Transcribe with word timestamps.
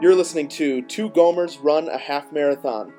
You're 0.00 0.14
listening 0.14 0.48
to 0.48 0.80
Two 0.80 1.10
Gomers 1.10 1.58
Run 1.62 1.90
a 1.90 1.98
Half 1.98 2.32
Marathon, 2.32 2.90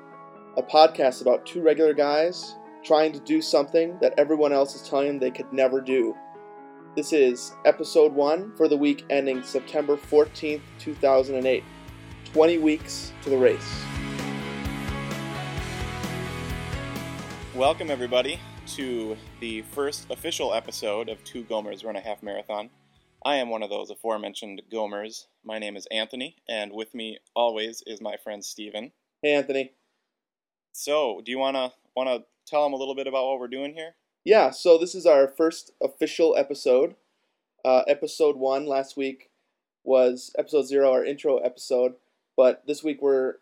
a 0.56 0.62
podcast 0.62 1.20
about 1.20 1.44
two 1.44 1.60
regular 1.60 1.94
guys 1.94 2.54
trying 2.84 3.10
to 3.10 3.18
do 3.18 3.42
something 3.42 3.98
that 4.00 4.14
everyone 4.16 4.52
else 4.52 4.76
is 4.76 4.88
telling 4.88 5.08
them 5.08 5.18
they 5.18 5.32
could 5.32 5.52
never 5.52 5.80
do. 5.80 6.14
This 6.94 7.12
is 7.12 7.54
episode 7.64 8.12
one 8.12 8.54
for 8.54 8.68
the 8.68 8.76
week 8.76 9.04
ending 9.10 9.42
September 9.42 9.96
14th, 9.96 10.60
2008. 10.78 11.64
20 12.32 12.58
weeks 12.58 13.12
to 13.22 13.30
the 13.30 13.36
race. 13.36 13.82
Welcome, 17.56 17.90
everybody, 17.90 18.38
to 18.76 19.16
the 19.40 19.62
first 19.62 20.08
official 20.08 20.54
episode 20.54 21.08
of 21.08 21.24
Two 21.24 21.42
Gomers 21.42 21.84
Run 21.84 21.96
a 21.96 22.00
Half 22.00 22.22
Marathon. 22.22 22.70
I 23.24 23.36
am 23.36 23.50
one 23.50 23.62
of 23.62 23.70
those 23.70 23.88
aforementioned 23.88 24.62
Gomers. 24.72 25.26
My 25.44 25.60
name 25.60 25.76
is 25.76 25.86
Anthony, 25.92 26.36
and 26.48 26.72
with 26.72 26.92
me 26.92 27.18
always 27.36 27.80
is 27.86 28.00
my 28.00 28.16
friend 28.16 28.44
Steven. 28.44 28.90
Hey, 29.22 29.34
Anthony. 29.34 29.72
So, 30.72 31.20
do 31.24 31.30
you 31.30 31.38
want 31.38 31.54
to 31.54 31.72
want 31.94 32.08
to 32.08 32.24
tell 32.46 32.64
them 32.64 32.72
a 32.72 32.76
little 32.76 32.96
bit 32.96 33.06
about 33.06 33.26
what 33.26 33.38
we're 33.38 33.46
doing 33.46 33.74
here? 33.74 33.94
Yeah, 34.24 34.50
so 34.50 34.76
this 34.76 34.94
is 34.96 35.06
our 35.06 35.28
first 35.28 35.70
official 35.80 36.34
episode. 36.36 36.96
Uh, 37.64 37.82
episode 37.86 38.36
one 38.36 38.66
last 38.66 38.96
week 38.96 39.30
was 39.84 40.32
episode 40.36 40.66
zero, 40.66 40.90
our 40.90 41.04
intro 41.04 41.36
episode. 41.38 41.94
But 42.36 42.66
this 42.66 42.82
week 42.82 43.00
we're 43.00 43.34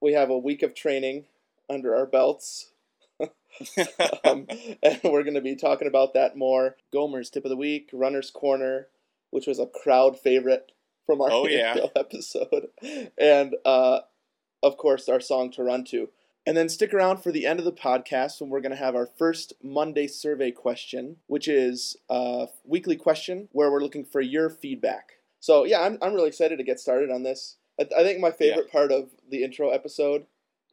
we 0.00 0.12
have 0.12 0.30
a 0.30 0.38
week 0.38 0.62
of 0.62 0.76
training 0.76 1.24
under 1.68 1.96
our 1.96 2.06
belts. 2.06 2.70
um, 4.24 4.46
and 4.82 5.00
we're 5.02 5.24
going 5.24 5.34
to 5.34 5.40
be 5.40 5.56
talking 5.56 5.88
about 5.88 6.14
that 6.14 6.36
more. 6.36 6.76
Gomer's 6.92 7.30
tip 7.30 7.44
of 7.44 7.50
the 7.50 7.56
week, 7.56 7.90
runner's 7.92 8.30
corner, 8.30 8.88
which 9.34 9.46
was 9.48 9.58
a 9.58 9.66
crowd 9.66 10.18
favorite 10.18 10.70
from 11.06 11.20
our 11.20 11.28
Oh, 11.30 11.46
yeah. 11.48 11.74
episode, 11.96 12.68
and 13.18 13.56
uh, 13.64 14.00
of 14.62 14.76
course 14.76 15.08
our 15.08 15.20
song 15.20 15.50
to 15.52 15.62
run 15.64 15.84
to. 15.86 16.08
And 16.46 16.56
then 16.56 16.68
stick 16.68 16.92
around 16.92 17.22
for 17.22 17.32
the 17.32 17.46
end 17.46 17.58
of 17.58 17.64
the 17.64 17.72
podcast 17.72 18.38
when 18.40 18.50
we're 18.50 18.60
going 18.60 18.70
to 18.70 18.76
have 18.76 18.94
our 18.94 19.06
first 19.06 19.54
Monday 19.62 20.06
survey 20.06 20.50
question, 20.50 21.16
which 21.26 21.48
is 21.48 21.96
a 22.10 22.48
weekly 22.64 22.96
question 22.96 23.48
where 23.52 23.70
we're 23.72 23.80
looking 23.82 24.04
for 24.04 24.20
your 24.20 24.50
feedback. 24.50 25.12
So 25.40 25.64
yeah, 25.64 25.80
I'm 25.80 25.96
I'm 26.02 26.12
really 26.14 26.28
excited 26.28 26.58
to 26.58 26.64
get 26.64 26.78
started 26.80 27.10
on 27.10 27.22
this. 27.22 27.56
I, 27.80 27.84
I 27.98 28.02
think 28.02 28.20
my 28.20 28.30
favorite 28.30 28.70
part 28.70 28.92
of 28.92 29.08
the 29.30 29.42
intro 29.42 29.70
episode, 29.70 30.26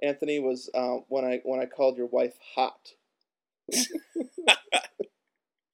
Anthony, 0.03 0.39
was 0.39 0.69
uh, 0.75 0.97
when 1.07 1.23
I 1.25 1.39
when 1.45 1.61
I 1.61 1.65
called 1.65 1.97
your 1.97 2.07
wife 2.07 2.35
hot. 2.55 2.89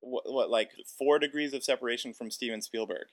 what, 0.00 0.24
what 0.26 0.50
like 0.50 0.70
four 0.98 1.18
degrees 1.18 1.52
of 1.54 1.64
separation 1.64 2.12
from 2.12 2.30
Steven 2.30 2.62
Spielberg. 2.62 3.06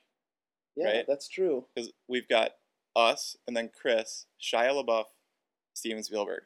Yeah, 0.75 0.85
Right. 0.85 1.05
that's 1.07 1.27
true. 1.27 1.65
because 1.73 1.91
we've 2.07 2.27
got 2.27 2.51
us 2.95 3.35
and 3.47 3.55
then 3.55 3.69
Chris, 3.79 4.25
Shia 4.41 4.71
LaBeouf, 4.83 5.05
Steven 5.73 6.03
Spielberg. 6.03 6.43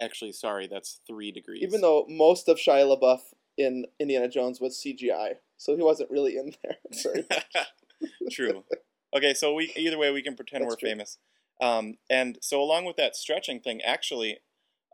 Actually, 0.00 0.32
sorry, 0.32 0.66
that's 0.68 1.00
three 1.06 1.32
degrees. 1.32 1.62
Even 1.62 1.80
though 1.80 2.06
most 2.08 2.48
of 2.48 2.56
Shia 2.58 2.84
LaBeouf 2.96 3.20
in 3.56 3.84
Indiana 3.98 4.28
Jones 4.28 4.60
was 4.60 4.76
CGI, 4.84 5.34
so 5.56 5.74
he 5.76 5.82
wasn't 5.82 6.10
really 6.10 6.36
in 6.36 6.52
there. 6.62 6.76
very 7.02 7.24
much. 7.28 7.64
true. 8.32 8.64
Okay, 9.16 9.34
so 9.34 9.54
we 9.54 9.72
either 9.76 9.98
way 9.98 10.12
we 10.12 10.22
can 10.22 10.36
pretend 10.36 10.62
That's 10.64 10.72
we're 10.74 10.76
true. 10.78 10.88
famous. 10.90 11.18
Um, 11.60 11.94
and 12.08 12.38
so 12.40 12.60
along 12.60 12.84
with 12.84 12.96
that 12.96 13.16
stretching 13.16 13.60
thing, 13.60 13.80
actually, 13.82 14.38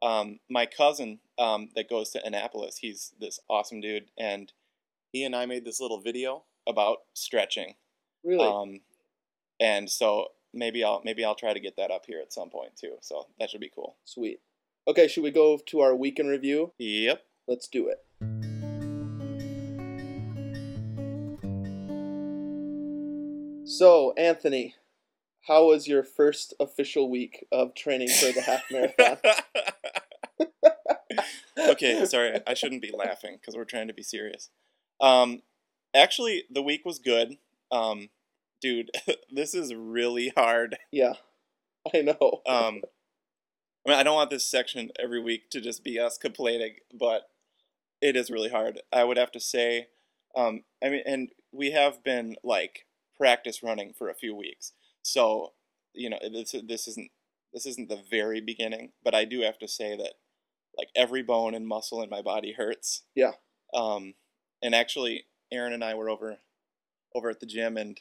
um, 0.02 0.41
my 0.50 0.66
cousin 0.66 1.20
um, 1.38 1.69
that 1.75 1.91
goes 1.91 2.10
to 2.10 2.25
Annapolis, 2.25 2.78
he's 2.78 3.12
this 3.20 3.38
awesome 3.48 3.80
dude, 3.80 4.06
and 4.19 4.52
he 5.12 5.25
and 5.25 5.34
I 5.34 5.47
made 5.47 5.64
this 5.64 5.80
little 5.80 6.00
video 6.00 6.44
about 6.66 6.98
stretching. 7.14 7.75
Really? 8.25 8.47
Um, 8.47 8.80
and 9.60 9.91
so 9.91 10.28
maybe 10.52 10.82
I'll 10.82 11.02
maybe 11.04 11.25
I'll 11.25 11.34
try 11.34 11.52
to 11.52 11.60
get 11.60 11.76
that 11.76 11.91
up 11.91 12.04
here 12.06 12.20
at 12.20 12.32
some 12.32 12.50
point 12.50 12.76
too. 12.76 12.96
So 13.00 13.28
that 13.38 13.50
should 13.50 13.60
be 13.60 13.70
cool. 13.75 13.96
Sweet. 14.04 14.41
Okay, 14.86 15.08
should 15.08 15.22
we 15.25 15.31
go 15.31 15.58
to 15.66 15.81
our 15.81 15.94
week 15.94 16.19
in 16.19 16.28
review? 16.28 16.72
Yep. 16.78 17.22
Let's 17.46 17.69
do 17.69 17.88
it. 17.88 18.04
So, 23.66 24.12
Anthony, 24.19 24.75
how 25.47 25.66
was 25.66 25.87
your 25.87 26.03
first 26.03 26.55
official 26.59 27.10
week 27.10 27.47
of 27.53 27.75
training 27.75 28.09
for 28.09 28.32
the 28.32 28.41
half 28.41 28.62
marathon? 28.71 29.19
okay, 31.71 32.05
sorry, 32.06 32.41
I 32.47 32.55
shouldn't 32.55 32.82
be 32.82 32.93
laughing 32.97 33.37
because 33.41 33.56
we're 33.56 33.65
trying 33.65 33.88
to 33.88 33.94
be 33.94 34.03
serious. 34.03 34.50
Um, 35.00 35.43
actually, 35.94 36.44
the 36.50 36.62
week 36.62 36.84
was 36.84 36.99
good. 36.99 37.37
Um, 37.71 38.09
dude, 38.60 38.91
this 39.31 39.55
is 39.55 39.75
really 39.75 40.32
hard. 40.34 40.78
Yeah, 40.91 41.15
I 41.93 42.00
know. 42.00 42.43
Um, 42.47 42.82
I 43.87 43.91
mean, 43.91 43.99
I 43.99 44.03
don't 44.03 44.15
want 44.15 44.31
this 44.31 44.47
section 44.47 44.91
every 44.99 45.21
week 45.21 45.50
to 45.50 45.61
just 45.61 45.84
be 45.84 45.99
us 45.99 46.16
complaining, 46.16 46.76
but 46.93 47.28
it 48.00 48.16
is 48.16 48.31
really 48.31 48.49
hard. 48.49 48.81
I 48.91 49.05
would 49.05 49.19
have 49.19 49.32
to 49.32 49.41
say, 49.41 49.88
um, 50.34 50.65
I 50.82 50.88
mean, 50.88 51.03
and 51.05 51.28
we 51.53 51.73
have 51.73 52.02
been 52.02 52.37
like 52.43 52.87
practice 53.17 53.62
running 53.62 53.93
for 53.93 54.08
a 54.08 54.14
few 54.14 54.35
weeks, 54.35 54.73
so 55.04 55.52
you 55.94 56.10
know, 56.10 56.18
this 56.20 56.54
this 56.66 56.88
isn't 56.88 57.10
this 57.52 57.66
isn't 57.66 57.88
the 57.88 58.02
very 58.10 58.40
beginning, 58.40 58.92
but 59.02 59.14
I 59.14 59.24
do 59.24 59.40
have 59.42 59.58
to 59.60 59.68
say 59.68 59.96
that 59.96 60.14
like 60.76 60.88
every 60.96 61.22
bone 61.22 61.54
and 61.54 61.66
muscle 61.66 62.02
in 62.02 62.10
my 62.10 62.20
body 62.20 62.52
hurts. 62.52 63.02
Yeah. 63.14 63.32
Um, 63.72 64.14
and 64.60 64.74
actually, 64.74 65.26
Aaron 65.52 65.72
and 65.72 65.84
I 65.84 65.94
were 65.94 66.10
over 66.10 66.38
over 67.14 67.30
at 67.30 67.40
the 67.40 67.46
gym, 67.46 67.76
and 67.76 68.00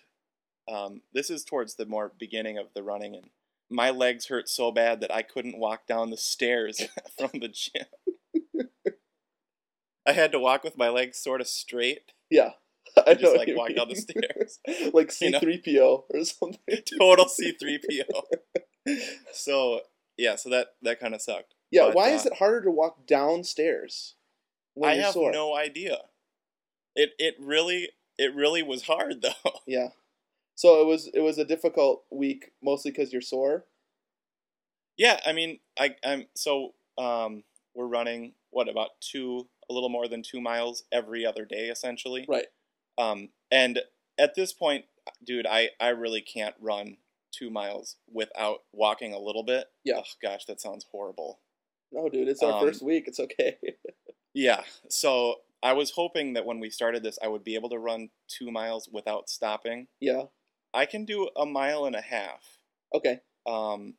um, 0.71 1.01
this 1.13 1.29
is 1.29 1.43
towards 1.43 1.75
the 1.75 1.85
more 1.85 2.11
beginning 2.17 2.57
of 2.57 2.73
the 2.73 2.83
running, 2.83 3.15
and 3.15 3.29
my 3.69 3.91
legs 3.91 4.27
hurt 4.27 4.49
so 4.49 4.71
bad 4.71 4.99
that 5.01 5.13
I 5.13 5.21
couldn't 5.21 5.59
walk 5.59 5.85
down 5.87 6.09
the 6.09 6.17
stairs 6.17 6.81
from 7.17 7.29
the 7.33 7.49
gym. 7.49 7.85
I 10.05 10.11
had 10.11 10.31
to 10.33 10.39
walk 10.39 10.63
with 10.63 10.77
my 10.77 10.89
legs 10.89 11.17
sort 11.17 11.41
of 11.41 11.47
straight, 11.47 12.11
yeah, 12.29 12.53
I 13.07 13.13
just 13.13 13.35
like 13.35 13.49
walk 13.55 13.75
down 13.75 13.89
the 13.89 13.95
stairs. 13.95 14.59
like 14.93 15.09
C3PO 15.09 16.03
or 16.13 16.23
something. 16.23 16.59
Total 16.99 17.25
C3PO. 17.25 18.23
So 19.31 19.81
yeah, 20.17 20.35
so 20.35 20.49
that 20.49 20.75
that 20.81 20.99
kind 20.99 21.13
of 21.13 21.21
sucked. 21.21 21.55
Yeah, 21.71 21.87
But, 21.87 21.95
why 21.95 22.11
uh, 22.11 22.15
is 22.15 22.25
it 22.25 22.33
harder 22.35 22.61
to 22.63 22.71
walk 22.71 23.07
downstairs 23.07 24.15
when 24.75 24.91
I 24.91 24.95
have 24.95 25.13
sore? 25.13 25.31
no 25.31 25.55
idea. 25.55 25.97
It 26.95 27.11
it 27.17 27.35
really 27.39 27.89
it 28.17 28.35
really 28.35 28.61
was 28.61 28.83
hard 28.83 29.21
though. 29.21 29.51
Yeah, 29.65 29.89
So 30.55 30.81
it 30.81 30.85
was 30.85 31.07
it 31.13 31.21
was 31.21 31.37
a 31.37 31.45
difficult 31.45 32.03
week, 32.11 32.51
mostly 32.61 32.91
because 32.91 33.11
you're 33.11 33.21
sore. 33.21 33.65
Yeah, 34.97 35.19
I 35.25 35.33
mean, 35.33 35.59
I 35.79 35.95
I'm 36.05 36.27
so 36.35 36.73
um 36.97 37.43
we're 37.73 37.87
running 37.87 38.33
what 38.51 38.69
about 38.69 38.89
two 38.99 39.47
a 39.69 39.73
little 39.73 39.89
more 39.89 40.07
than 40.07 40.21
two 40.21 40.39
miles 40.41 40.83
every 40.91 41.25
other 41.25 41.45
day 41.45 41.69
essentially. 41.69 42.25
Right. 42.27 42.45
Um, 42.97 43.29
and 43.51 43.79
at 44.17 44.35
this 44.35 44.53
point, 44.53 44.85
dude, 45.23 45.47
I 45.47 45.69
I 45.79 45.89
really 45.89 46.21
can't 46.21 46.55
run 46.59 46.97
two 47.31 47.49
miles 47.49 47.95
without 48.11 48.59
walking 48.71 49.13
a 49.13 49.19
little 49.19 49.43
bit. 49.43 49.65
Yeah. 49.83 49.97
Ugh, 49.99 50.05
gosh, 50.21 50.45
that 50.45 50.61
sounds 50.61 50.85
horrible. 50.91 51.39
No, 51.91 52.09
dude, 52.09 52.27
it's 52.27 52.43
our 52.43 52.53
Um, 52.53 52.65
first 52.65 52.81
week. 52.83 53.07
It's 53.07 53.19
okay. 53.19 53.57
Yeah. 54.35 54.63
So 54.89 55.41
I 55.61 55.73
was 55.73 55.91
hoping 55.91 56.33
that 56.33 56.43
when 56.45 56.59
we 56.59 56.71
started 56.71 57.03
this, 57.03 57.19
I 57.23 57.27
would 57.27 57.43
be 57.43 57.53
able 57.53 57.69
to 57.69 57.77
run 57.77 58.09
two 58.27 58.49
miles 58.49 58.89
without 58.91 59.29
stopping. 59.29 59.87
yeah. 59.99 60.23
I 60.73 60.87
can 60.87 61.05
do 61.05 61.29
a 61.37 61.45
mile 61.45 61.85
and 61.85 61.95
a 61.95 62.01
half. 62.01 62.57
Okay. 62.95 63.19
Um, 63.45 63.93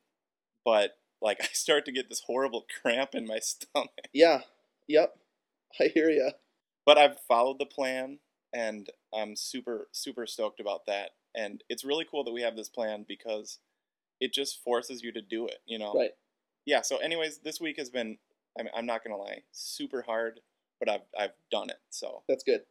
but 0.65 0.99
like 1.23 1.39
I 1.41 1.47
start 1.53 1.85
to 1.85 1.93
get 1.93 2.09
this 2.09 2.23
horrible 2.27 2.67
cramp 2.83 3.15
in 3.15 3.29
my 3.29 3.39
stomach. 3.43 4.09
Yeah. 4.13 4.41
Yep. 4.89 5.15
I 5.81 5.85
hear 5.85 6.11
you. 6.11 6.33
But 6.85 6.99
I've 6.99 7.21
followed 7.29 7.61
the 7.61 7.65
plan 7.67 8.19
and 8.55 8.89
I'm 9.13 9.37
super 9.37 9.89
super 9.93 10.27
stoked 10.27 10.61
about 10.61 10.87
that. 10.87 11.11
And 11.35 11.63
it's 11.69 11.85
really 11.85 12.07
cool 12.09 12.25
that 12.25 12.33
we 12.33 12.43
have 12.43 12.57
this 12.57 12.69
plan 12.69 13.05
because 13.07 13.59
it 14.21 14.33
just 14.33 14.63
forces 14.63 15.03
you 15.03 15.13
to 15.13 15.21
do 15.21 15.47
it, 15.47 15.59
you 15.67 15.79
know. 15.79 15.93
Right. 15.93 16.13
Yeah, 16.65 16.81
so 16.81 16.97
anyways, 16.99 17.39
this 17.39 17.61
week 17.61 17.77
has 17.79 17.91
been 17.91 18.19
I 18.59 18.63
mean, 18.63 18.73
I'm 18.75 18.87
not 18.87 19.03
to 19.17 19.23
lie, 19.23 19.43
super 19.53 20.03
hard, 20.03 20.41
but 20.79 20.89
I've 20.89 21.03
I've 21.19 21.35
done 21.51 21.71
it. 21.71 21.81
So, 21.91 22.23
That's 22.29 22.45
good. 22.45 22.63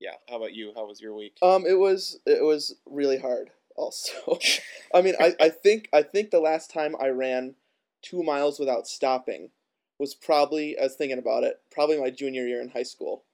yeah. 0.00 0.14
How 0.28 0.36
about 0.36 0.54
you? 0.54 0.72
How 0.74 0.86
was 0.86 1.00
your 1.00 1.14
week? 1.14 1.36
Um, 1.42 1.66
it 1.66 1.78
was 1.78 2.20
it 2.26 2.44
was 2.44 2.76
really 2.86 3.18
hard. 3.18 3.50
Also, 3.76 4.38
I 4.94 5.02
mean, 5.02 5.14
I, 5.18 5.34
I 5.40 5.48
think 5.48 5.88
I 5.92 6.02
think 6.02 6.30
the 6.30 6.40
last 6.40 6.70
time 6.70 6.94
I 7.00 7.08
ran 7.08 7.54
two 8.02 8.22
miles 8.22 8.58
without 8.58 8.86
stopping 8.86 9.50
was 9.98 10.14
probably 10.14 10.78
I 10.78 10.84
was 10.84 10.94
thinking 10.94 11.18
about 11.18 11.44
it 11.44 11.60
probably 11.70 12.00
my 12.00 12.10
junior 12.10 12.46
year 12.46 12.62
in 12.62 12.70
high 12.70 12.82
school 12.84 13.24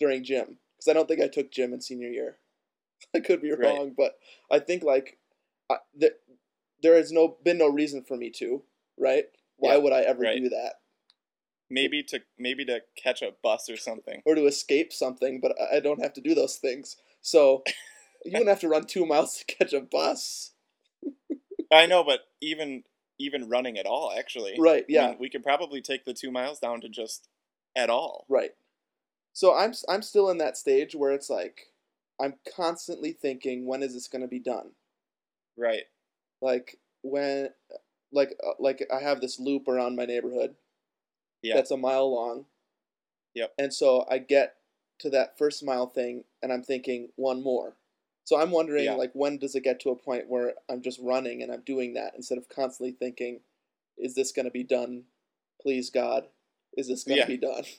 during 0.00 0.24
gym 0.24 0.58
because 0.76 0.88
I 0.88 0.92
don't 0.92 1.06
think 1.08 1.20
I 1.20 1.28
took 1.28 1.50
gym 1.50 1.72
in 1.72 1.80
senior 1.80 2.08
year. 2.08 2.38
I 3.14 3.20
could 3.20 3.40
be 3.42 3.50
Right. 3.50 3.60
wrong, 3.60 3.94
but 3.96 4.18
I 4.50 4.58
think 4.58 4.82
like 4.82 5.18
I, 5.70 5.76
th- 5.98 6.12
there 6.82 6.96
has 6.96 7.12
no 7.12 7.36
been 7.44 7.58
no 7.58 7.68
reason 7.68 8.02
for 8.02 8.16
me 8.16 8.30
to 8.36 8.62
right. 8.98 9.24
Why 9.56 9.74
Yeah, 9.74 9.78
would 9.78 9.92
I 9.92 10.00
ever 10.02 10.22
right. 10.22 10.38
do 10.42 10.48
that 10.50 10.74
maybe 11.70 12.02
to 12.02 12.20
maybe 12.38 12.64
to 12.64 12.80
catch 12.96 13.22
a 13.22 13.32
bus 13.42 13.68
or 13.70 13.76
something. 13.76 14.22
or 14.26 14.34
to 14.34 14.46
escape 14.46 14.92
something? 14.92 15.40
But 15.40 15.54
I- 15.60 15.76
I 15.76 15.80
don't 15.80 16.02
have 16.02 16.12
to 16.14 16.20
do 16.20 16.34
those 16.34 16.56
things. 16.56 16.96
So 17.20 17.62
you 18.24 18.32
wouldn't 18.32 18.48
have 18.48 18.60
to 18.60 18.68
run 18.68 18.86
two 18.86 19.06
miles 19.06 19.36
to 19.38 19.44
catch 19.56 19.72
a 19.72 19.80
bus. 19.80 20.52
I 21.72 21.86
know, 21.86 22.02
but 22.04 22.20
even 22.40 22.84
even 23.18 23.48
running 23.50 23.76
at 23.78 23.84
all, 23.86 24.12
actually. 24.16 24.56
Right. 24.58 24.82
I 24.82 24.86
Yeah. 24.88 25.08
mean, 25.10 25.18
we 25.20 25.28
could 25.30 25.42
probably 25.42 25.80
take 25.82 26.04
the 26.04 26.14
two 26.14 26.30
miles 26.30 26.58
down 26.58 26.80
to 26.80 26.88
just 26.88 27.28
at 27.76 27.90
all. 27.90 28.24
Right. 28.28 28.50
So 29.32 29.54
I'm 29.54 29.72
I'm 29.88 30.02
still 30.02 30.30
in 30.30 30.38
that 30.38 30.56
stage 30.56 30.94
where 30.94 31.12
it's 31.12 31.30
like 31.30 31.66
I'm 32.20 32.34
constantly 32.54 33.12
thinking 33.12 33.66
when 33.66 33.82
is 33.82 33.94
this 33.94 34.08
going 34.08 34.22
to 34.22 34.28
be 34.28 34.38
done? 34.40 34.70
Right. 35.56 35.84
Like 36.42 36.78
when 37.02 37.50
like 38.12 38.34
uh, 38.46 38.52
like 38.58 38.86
I 38.92 39.00
have 39.00 39.20
this 39.20 39.38
loop 39.38 39.68
around 39.68 39.96
my 39.96 40.04
neighborhood 40.04 40.54
Yeah. 41.42 41.54
that's 41.54 41.70
a 41.70 41.76
mile 41.76 42.12
long. 42.12 42.46
Yep. 43.34 43.54
And 43.58 43.72
so 43.72 44.04
I 44.10 44.18
get 44.18 44.56
to 44.98 45.10
that 45.10 45.38
first 45.38 45.64
mile 45.64 45.86
thing 45.86 46.24
and 46.42 46.52
I'm 46.52 46.62
thinking 46.62 47.08
one 47.16 47.42
more. 47.42 47.76
So 48.24 48.38
I'm 48.40 48.50
wondering 48.50 48.84
Yeah. 48.84 48.94
like 48.94 49.12
when 49.14 49.38
does 49.38 49.54
it 49.54 49.62
get 49.64 49.80
to 49.80 49.90
a 49.90 49.96
point 49.96 50.28
where 50.28 50.54
I'm 50.68 50.82
just 50.82 50.98
running 51.00 51.42
and 51.42 51.52
I'm 51.52 51.62
doing 51.62 51.94
that 51.94 52.14
instead 52.16 52.38
of 52.38 52.48
constantly 52.48 52.92
thinking 52.92 53.40
is 53.96 54.14
this 54.14 54.32
going 54.32 54.46
to 54.46 54.50
be 54.50 54.64
done? 54.64 55.04
Please 55.60 55.90
God, 55.90 56.26
is 56.76 56.88
this 56.88 57.04
going 57.04 57.16
to 57.16 57.20
Yeah. 57.22 57.26
be 57.26 57.36
done? 57.36 57.64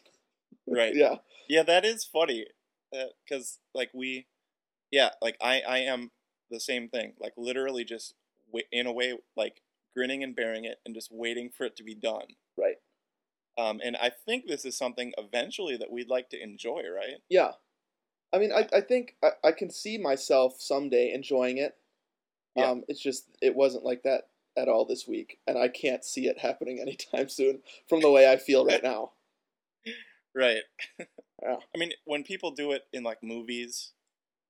Right. 0.67 0.95
yeah. 0.95 1.15
Yeah, 1.51 1.63
that 1.63 1.83
is 1.83 2.05
funny. 2.05 2.45
Because 3.27 3.59
like 3.75 3.91
we, 3.93 4.27
yeah, 4.89 5.09
like 5.21 5.35
I 5.41 5.59
I 5.67 5.79
am 5.79 6.11
the 6.49 6.61
same 6.61 6.87
thing. 6.87 7.11
Like 7.19 7.33
literally 7.35 7.83
just 7.83 8.13
wa- 8.49 8.61
in 8.71 8.87
a 8.87 8.93
way 8.93 9.17
like 9.35 9.61
grinning 9.93 10.23
and 10.23 10.33
bearing 10.33 10.63
it 10.63 10.77
and 10.85 10.95
just 10.95 11.09
waiting 11.11 11.49
for 11.49 11.65
it 11.65 11.75
to 11.75 11.83
be 11.83 11.93
done. 11.93 12.37
Right. 12.57 12.77
Um, 13.57 13.81
and 13.83 13.97
I 13.97 14.09
think 14.25 14.47
this 14.47 14.63
is 14.63 14.77
something 14.77 15.11
eventually 15.17 15.75
that 15.75 15.91
we'd 15.91 16.07
like 16.07 16.29
to 16.29 16.41
enjoy, 16.41 16.83
right? 16.95 17.19
Yeah. 17.29 17.51
I 18.31 18.37
mean, 18.37 18.53
I, 18.53 18.69
I 18.73 18.79
think 18.79 19.17
I, 19.21 19.31
I 19.43 19.51
can 19.51 19.69
see 19.69 19.97
myself 19.97 20.55
someday 20.57 21.11
enjoying 21.11 21.57
it. 21.57 21.75
Yeah. 22.55 22.67
Um, 22.71 22.83
it's 22.87 23.01
just, 23.01 23.25
it 23.41 23.57
wasn't 23.57 23.83
like 23.83 24.03
that 24.03 24.29
at 24.57 24.69
all 24.69 24.85
this 24.85 25.05
week. 25.05 25.39
And 25.47 25.57
I 25.57 25.67
can't 25.67 26.05
see 26.05 26.27
it 26.27 26.39
happening 26.39 26.79
anytime 26.81 27.27
soon 27.27 27.59
from 27.89 27.99
the 27.99 28.09
way 28.09 28.31
I 28.31 28.37
feel 28.37 28.65
right 28.65 28.81
now. 28.81 29.11
Right. 30.33 30.61
Yeah. 31.41 31.57
I 31.73 31.77
mean, 31.77 31.91
when 32.05 32.23
people 32.23 32.51
do 32.51 32.71
it 32.71 32.83
in 32.93 33.03
like 33.03 33.23
movies 33.23 33.91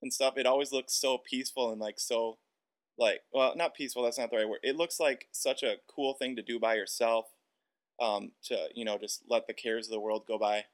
and 0.02 0.14
stuff, 0.14 0.38
it 0.38 0.46
always 0.46 0.72
looks 0.72 0.94
so 0.94 1.18
peaceful 1.18 1.72
and 1.72 1.80
like 1.80 2.00
so, 2.00 2.38
like, 2.98 3.22
well, 3.34 3.54
not 3.56 3.76
peaceful. 3.76 4.04
That's 4.04 4.20
not 4.20 4.32
the 4.32 4.38
right 4.38 4.50
word. 4.50 4.60
It 4.64 4.76
looks 4.76 5.00
like 5.00 5.28
such 5.32 5.64
a 5.64 5.76
cool 5.88 6.14
thing 6.14 6.36
to 6.36 6.42
do 6.42 6.60
by 6.60 6.76
yourself. 6.76 7.28
Um, 8.02 8.32
to 8.46 8.70
you 8.74 8.84
know, 8.84 8.98
just 8.98 9.22
let 9.30 9.46
the 9.46 9.54
cares 9.54 9.86
of 9.86 9.92
the 9.92 10.00
world 10.00 10.26
go 10.28 10.40
by. 10.40 10.66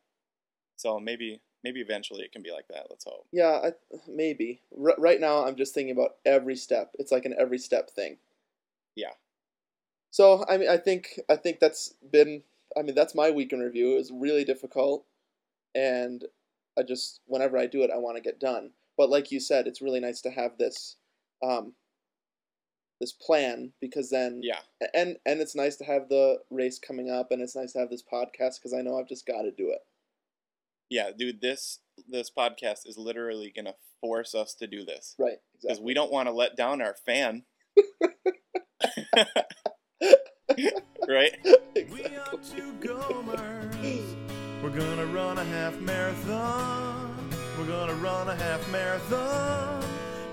So 0.77 0.97
maybe, 0.97 1.41
maybe 1.61 1.81
eventually 1.81 2.23
it 2.23 2.31
can 2.31 2.41
be 2.41 2.51
like 2.51 2.69
that. 2.69 2.87
Let's 2.89 3.03
hope. 3.03 3.27
Yeah, 3.33 3.59
I, 3.65 3.71
maybe. 4.07 4.61
R- 4.81 4.95
right 4.97 5.19
now, 5.19 5.45
I'm 5.45 5.57
just 5.57 5.73
thinking 5.73 5.91
about 5.91 6.15
every 6.25 6.55
step. 6.55 6.91
It's 6.97 7.11
like 7.11 7.25
an 7.25 7.35
every 7.37 7.57
step 7.57 7.89
thing. 7.89 8.17
Yeah. 8.95 9.11
So, 10.09 10.45
I 10.47 10.57
mean, 10.57 10.69
I 10.69 10.77
think, 10.77 11.19
I 11.29 11.35
think 11.35 11.59
that's 11.59 11.95
been, 12.11 12.43
I 12.77 12.81
mean, 12.81 12.95
that's 12.95 13.13
my 13.13 13.29
week 13.29 13.51
in 13.51 13.59
review. 13.59 13.93
It 13.93 13.97
was 13.97 14.11
really 14.11 14.45
difficult. 14.45 15.03
And 15.77 16.25
I 16.77 16.83
just, 16.83 17.21
whenever 17.25 17.57
I 17.57 17.67
do 17.67 17.83
it, 17.83 17.91
I 17.93 17.97
want 17.97 18.17
to 18.17 18.21
get 18.23 18.39
done. 18.39 18.71
But 18.97 19.09
like 19.09 19.31
you 19.31 19.39
said, 19.39 19.67
it's 19.67 19.81
really 19.81 19.99
nice 19.99 20.21
to 20.21 20.31
have 20.31 20.57
this, 20.57 20.95
um, 21.43 21.73
this 22.99 23.11
plan 23.11 23.73
because 23.79 24.09
then 24.09 24.41
Yeah. 24.43 24.61
and 24.95 25.17
and 25.23 25.39
it's 25.39 25.55
nice 25.55 25.75
to 25.75 25.83
have 25.83 26.09
the 26.09 26.39
race 26.49 26.79
coming 26.79 27.11
up 27.11 27.31
and 27.31 27.43
it's 27.43 27.55
nice 27.55 27.73
to 27.73 27.79
have 27.79 27.91
this 27.91 28.01
podcast 28.01 28.55
because 28.55 28.73
I 28.73 28.81
know 28.81 28.97
I've 28.97 29.07
just 29.07 29.27
got 29.27 29.43
to 29.43 29.51
do 29.51 29.69
it. 29.69 29.85
Yeah, 30.89 31.11
dude. 31.15 31.39
This 31.41 31.77
this 32.09 32.31
podcast 32.35 32.87
is 32.87 32.97
literally 32.97 33.53
gonna 33.55 33.75
force 34.01 34.33
us 34.33 34.55
to 34.55 34.65
do 34.65 34.83
this 34.83 35.13
Right. 35.19 35.37
because 35.51 35.65
Exactly. 35.77 35.85
we 35.85 35.93
don't 35.93 36.11
want 36.11 36.27
to 36.27 36.33
let 36.33 36.57
down 36.57 36.81
our 36.81 36.95
fan. 36.95 37.43
right. 41.07 41.37
We 41.75 42.03
are 42.05 42.31
two 42.43 42.73
Gomers. 42.79 44.26
We're 44.63 44.71
gonna 44.71 45.05
run 45.05 45.37
a 45.37 45.43
half 45.43 45.79
marathon. 45.79 47.29
We're 47.59 47.67
gonna 47.67 47.93
run 47.93 48.27
a 48.27 48.35
half 48.35 48.67
marathon. 48.71 49.83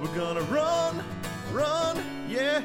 We're 0.01 0.17
gonna 0.17 0.41
run, 0.43 1.05
run, 1.53 2.03
yeah. 2.27 2.61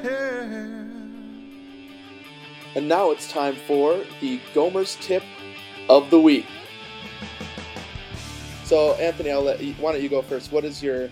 And 2.74 2.88
now 2.88 3.10
it's 3.10 3.30
time 3.30 3.56
for 3.66 4.02
the 4.22 4.40
Gomer's 4.54 4.96
tip 5.02 5.22
of 5.90 6.08
the 6.08 6.18
week. 6.18 6.46
So 8.64 8.94
Anthony, 8.94 9.30
I'll 9.30 9.42
let 9.42 9.60
you, 9.62 9.74
why 9.74 9.92
don't 9.92 10.02
you 10.02 10.08
go 10.08 10.22
first? 10.22 10.52
What 10.52 10.64
is 10.64 10.82
your 10.82 11.10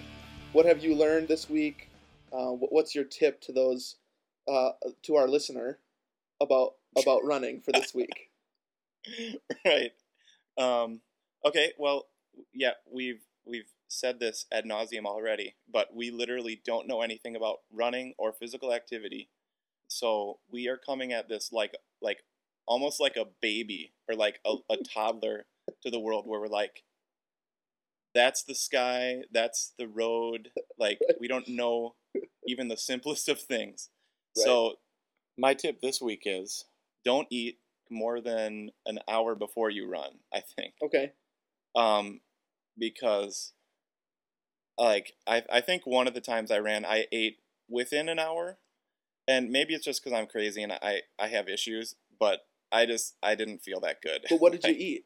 what 0.53 0.65
have 0.65 0.83
you 0.83 0.95
learned 0.95 1.29
this 1.29 1.51
week? 1.51 1.91
Uh, 2.33 2.53
what's 2.53 2.95
your 2.95 3.05
tip 3.05 3.43
to 3.43 3.53
those 3.53 3.97
uh, 4.51 4.71
to 5.03 5.17
our 5.17 5.29
listener 5.29 5.79
about 6.41 6.77
about 6.97 7.23
running 7.23 7.61
for 7.61 7.73
this 7.73 7.95
week? 7.95 8.31
right. 9.67 9.93
Um, 10.59 11.01
okay. 11.45 11.73
Well, 11.79 12.07
yeah, 12.53 12.73
we've 12.91 13.23
we've 13.47 13.71
said 13.89 14.21
this 14.21 14.47
ad 14.53 14.65
nauseum 14.65 15.07
already, 15.07 15.57
but 15.73 15.95
we 15.95 16.11
literally 16.11 16.61
don't 16.65 16.87
know 16.87 17.01
anything 17.01 17.37
about 17.37 17.59
running 17.73 18.15
or 18.19 18.33
physical 18.33 18.73
activity. 18.73 19.31
So 19.89 20.41
we 20.51 20.69
are 20.69 20.77
coming 20.77 21.13
at 21.13 21.29
this 21.29 21.53
like 21.53 21.77
like 22.03 22.23
almost 22.67 23.01
like 23.01 23.17
a 23.17 23.27
baby 23.41 23.93
or 24.09 24.15
like 24.15 24.41
a, 24.47 24.57
a 24.71 24.77
toddler 24.95 25.47
to 25.83 25.91
the 25.91 26.01
world, 26.01 26.27
where 26.27 26.41
we're 26.41 26.49
like, 26.49 26.83
that's 28.15 28.43
the 28.43 28.55
sky, 28.55 29.23
that's 29.33 29.73
the 29.79 29.89
road. 29.89 30.51
Like 30.79 30.99
we 31.21 31.29
don't 31.29 31.49
know 31.49 31.95
even 32.47 32.69
the 32.69 32.77
simplest 32.77 33.29
of 33.29 33.41
things. 33.41 33.91
Right. 34.37 34.45
So 34.45 34.75
my 35.37 35.55
tip 35.55 35.81
this 35.81 36.01
week 36.01 36.23
is 36.25 36.65
don't 37.05 37.29
eat 37.31 37.59
more 37.91 38.21
than 38.21 38.71
an 38.87 39.01
hour 39.09 39.35
before 39.35 39.71
you 39.71 39.89
run, 39.89 40.21
I 40.33 40.41
think. 40.41 40.75
Okay. 40.83 41.13
Um 41.77 42.21
because 42.79 43.53
like 44.79 45.15
I 45.27 45.43
I 45.51 45.61
think 45.61 45.87
one 45.87 46.07
of 46.07 46.15
the 46.15 46.21
times 46.21 46.51
I 46.51 46.59
ran 46.59 46.85
I 46.85 47.07
ate 47.13 47.39
within 47.69 48.09
an 48.09 48.19
hour 48.19 48.59
and 49.29 49.51
maybe 49.51 49.75
it's 49.75 49.85
just 49.85 50.03
cuz 50.05 50.13
I'm 50.13 50.27
crazy 50.27 50.63
and 50.63 50.73
I 50.73 51.03
I 51.19 51.29
have 51.29 51.49
issues, 51.49 51.97
but 52.21 52.47
I 52.73 52.87
just 52.87 53.17
I 53.23 53.35
didn't 53.35 53.61
feel 53.63 53.81
that 53.81 54.03
good. 54.03 54.27
But 54.31 54.41
what 54.41 54.53
did 54.53 54.65
you 54.65 54.71
Like, 54.75 54.81
eat? 54.81 55.05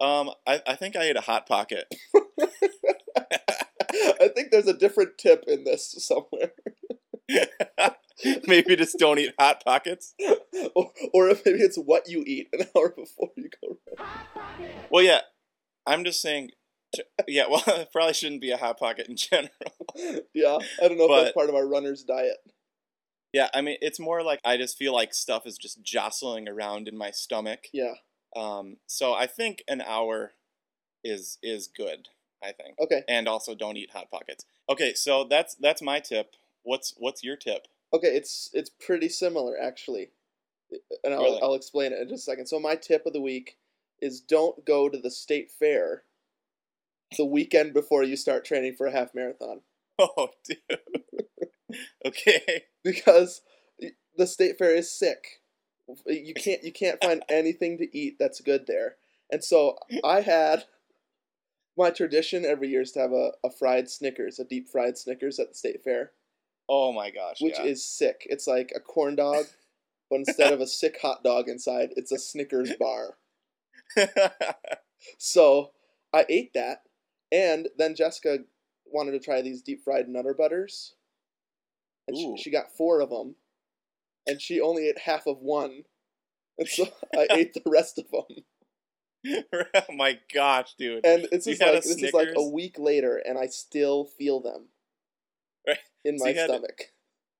Um 0.00 0.30
I 0.46 0.62
I 0.66 0.76
think 0.76 0.96
I 0.96 1.04
ate 1.04 1.16
a 1.16 1.20
hot 1.22 1.46
pocket. 1.46 1.86
I 4.20 4.28
think 4.34 4.50
there's 4.50 4.66
a 4.66 4.76
different 4.76 5.18
tip 5.18 5.44
in 5.46 5.64
this 5.64 5.94
somewhere. 5.98 6.52
Maybe 8.46 8.76
just 8.76 8.98
don't 8.98 9.18
eat 9.18 9.34
hot 9.38 9.62
pockets. 9.64 10.14
or, 10.74 10.92
or 11.12 11.28
if 11.28 11.44
maybe 11.44 11.60
it's 11.60 11.76
what 11.78 12.08
you 12.08 12.22
eat 12.26 12.48
an 12.52 12.66
hour 12.76 12.90
before 12.90 13.30
you 13.36 13.48
go 13.62 13.78
run. 13.98 14.08
Well, 14.90 15.02
yeah, 15.02 15.20
I'm 15.86 16.04
just 16.04 16.20
saying. 16.20 16.50
Yeah, 17.28 17.44
well, 17.48 17.62
it 17.66 17.92
probably 17.92 18.14
shouldn't 18.14 18.40
be 18.40 18.50
a 18.50 18.56
hot 18.56 18.78
pocket 18.78 19.06
in 19.08 19.16
general. 19.16 19.50
Yeah, 20.34 20.58
I 20.82 20.88
don't 20.88 20.98
know 20.98 21.12
if 21.12 21.22
that's 21.24 21.34
part 21.34 21.48
of 21.48 21.54
our 21.54 21.66
runner's 21.66 22.02
diet. 22.02 22.38
Yeah, 23.32 23.48
I 23.54 23.60
mean, 23.60 23.76
it's 23.80 24.00
more 24.00 24.22
like 24.22 24.40
I 24.44 24.56
just 24.56 24.76
feel 24.76 24.92
like 24.92 25.14
stuff 25.14 25.46
is 25.46 25.56
just 25.56 25.82
jostling 25.82 26.48
around 26.48 26.88
in 26.88 26.96
my 26.98 27.12
stomach. 27.12 27.68
Yeah. 27.72 27.94
Um, 28.34 28.78
so 28.86 29.12
I 29.14 29.26
think 29.26 29.62
an 29.68 29.80
hour 29.82 30.32
is 31.04 31.38
is 31.42 31.68
good. 31.68 32.08
I 32.42 32.52
think, 32.52 32.78
Okay. 32.80 33.02
and 33.06 33.28
also 33.28 33.54
don't 33.54 33.76
eat 33.76 33.90
hot 33.92 34.10
pockets. 34.10 34.46
Okay, 34.68 34.94
so 34.94 35.24
that's 35.24 35.54
that's 35.56 35.82
my 35.82 36.00
tip. 36.00 36.34
What's 36.62 36.94
what's 36.96 37.22
your 37.22 37.36
tip? 37.36 37.66
Okay, 37.92 38.08
it's 38.08 38.50
it's 38.52 38.70
pretty 38.70 39.08
similar 39.08 39.60
actually, 39.60 40.10
and 41.04 41.14
I'll 41.14 41.22
Really? 41.22 41.42
I'll 41.42 41.54
explain 41.54 41.92
it 41.92 42.00
in 42.00 42.08
just 42.08 42.26
a 42.26 42.30
second. 42.30 42.46
So 42.46 42.60
my 42.60 42.76
tip 42.76 43.06
of 43.06 43.12
the 43.12 43.20
week 43.20 43.56
is 44.00 44.20
don't 44.20 44.64
go 44.64 44.88
to 44.88 44.98
the 44.98 45.10
state 45.10 45.50
fair 45.50 46.04
the 47.16 47.24
weekend 47.24 47.74
before 47.74 48.04
you 48.04 48.16
start 48.16 48.44
training 48.44 48.74
for 48.76 48.86
a 48.86 48.92
half 48.92 49.14
marathon 49.14 49.60
Oh, 49.98 50.28
dude. 50.44 50.78
okay. 52.06 52.64
because 52.84 53.42
the 54.16 54.26
state 54.26 54.56
fair 54.58 54.74
is 54.74 54.90
sick. 54.90 55.40
You 56.06 56.34
can't 56.34 56.62
you 56.62 56.72
can't 56.72 57.02
find 57.02 57.24
anything 57.28 57.78
to 57.78 57.96
eat 57.96 58.16
that's 58.18 58.40
good 58.40 58.66
there. 58.66 58.96
And 59.30 59.42
so 59.42 59.78
I 60.04 60.20
had 60.20 60.64
my 61.76 61.90
tradition 61.90 62.44
every 62.44 62.68
year 62.68 62.82
is 62.82 62.92
to 62.92 63.00
have 63.00 63.12
a, 63.12 63.32
a 63.44 63.50
fried 63.50 63.90
Snickers, 63.90 64.38
a 64.38 64.44
deep 64.44 64.68
fried 64.68 64.98
Snickers 64.98 65.38
at 65.38 65.48
the 65.48 65.54
state 65.54 65.82
fair, 65.82 66.12
Oh 66.72 66.92
my 66.92 67.10
gosh. 67.10 67.40
which 67.40 67.58
yeah. 67.58 67.64
is 67.64 67.84
sick. 67.84 68.26
It's 68.30 68.46
like 68.46 68.72
a 68.74 68.80
corn 68.80 69.16
dog, 69.16 69.46
but 70.08 70.20
instead 70.20 70.52
of 70.52 70.60
a 70.60 70.66
sick 70.66 70.98
hot 71.02 71.24
dog 71.24 71.48
inside, 71.48 71.90
it's 71.96 72.12
a 72.12 72.18
Snickers 72.18 72.72
bar. 72.78 73.16
So 75.18 75.70
I 76.12 76.26
ate 76.28 76.52
that, 76.54 76.82
and 77.32 77.68
then 77.78 77.94
Jessica 77.94 78.38
wanted 78.86 79.12
to 79.12 79.20
try 79.20 79.42
these 79.42 79.62
deep 79.62 79.82
fried 79.82 80.08
Nutter 80.08 80.34
Butters, 80.34 80.94
and 82.06 82.16
she, 82.16 82.36
she 82.36 82.50
got 82.50 82.76
four 82.76 83.00
of 83.00 83.10
them, 83.10 83.36
and 84.26 84.40
she 84.40 84.60
only 84.60 84.88
ate 84.88 84.98
half 84.98 85.26
of 85.26 85.38
one, 85.38 85.84
and 86.58 86.68
so 86.68 86.88
I 87.14 87.26
ate 87.30 87.54
the 87.54 87.62
rest 87.66 87.98
of 87.98 88.10
them. 88.10 88.44
oh 89.74 89.92
my 89.94 90.18
gosh, 90.32 90.74
dude. 90.78 91.04
And 91.04 91.28
it's 91.30 91.46
You 91.46 91.54
just 91.54 91.62
like 91.62 91.82
this 91.82 92.02
is 92.02 92.14
like 92.14 92.32
a 92.36 92.48
week 92.48 92.78
later, 92.78 93.16
and 93.24 93.38
I 93.38 93.46
still 93.46 94.04
feel 94.04 94.40
them. 94.40 94.68
In 96.04 96.18
So 96.18 96.24
my 96.24 96.32
stomach. 96.34 96.92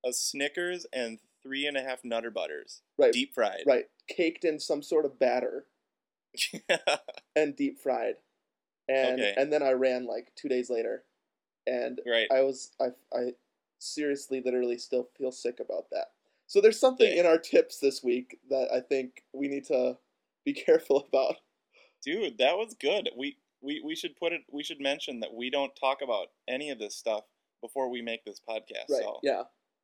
A 0.04 0.12
Snickers 0.12 0.86
and 0.92 1.18
three 1.42 1.66
and 1.66 1.76
a 1.76 1.82
half 1.82 2.04
Nutter 2.04 2.30
Butters, 2.30 2.82
Right, 2.98 3.12
deep 3.12 3.34
fried. 3.34 3.62
right, 3.66 3.84
caked 4.08 4.44
in 4.44 4.58
some 4.58 4.82
sort 4.82 5.04
of 5.04 5.18
batter 5.18 5.66
and 7.36 7.56
deep 7.56 7.78
fried, 7.80 8.16
and 8.88 9.20
Okay. 9.20 9.34
and 9.36 9.52
then 9.52 9.62
I 9.62 9.72
ran 9.72 10.06
like 10.06 10.32
two 10.36 10.48
days 10.48 10.70
later, 10.70 11.04
and 11.66 12.00
right. 12.06 12.28
I 12.30 12.42
was 12.42 12.70
I 12.80 12.88
I 13.12 13.34
seriously 13.78 14.42
literally 14.44 14.78
still 14.78 15.08
feel 15.18 15.32
sick 15.32 15.60
about 15.60 15.90
that. 15.90 16.12
So 16.46 16.60
there's 16.60 16.80
something 16.80 17.08
Dang. 17.08 17.18
in 17.18 17.26
our 17.26 17.38
tips 17.38 17.78
this 17.78 18.02
week 18.02 18.38
that 18.50 18.68
I 18.72 18.80
think 18.80 19.22
we 19.32 19.48
need 19.48 19.64
to 19.66 19.98
be 20.44 20.52
careful 20.66 21.06
about. 21.08 21.36
Dude, 22.02 22.38
that 22.38 22.56
was 22.56 22.74
good. 22.80 23.10
We 23.16 23.36
we 23.60 23.82
we 23.84 23.94
should 23.94 24.16
put 24.16 24.32
it. 24.32 24.42
We 24.50 24.62
should 24.62 24.80
mention 24.80 25.20
that 25.20 25.34
we 25.34 25.50
don't 25.50 25.74
talk 25.76 26.00
about 26.02 26.28
any 26.48 26.70
of 26.70 26.78
this 26.78 26.96
stuff 26.96 27.24
before 27.60 27.88
we 27.90 28.02
make 28.02 28.24
this 28.24 28.40
podcast. 28.48 28.88
Right. 28.90 29.02
So 29.02 29.20
Yeah. 29.22 29.42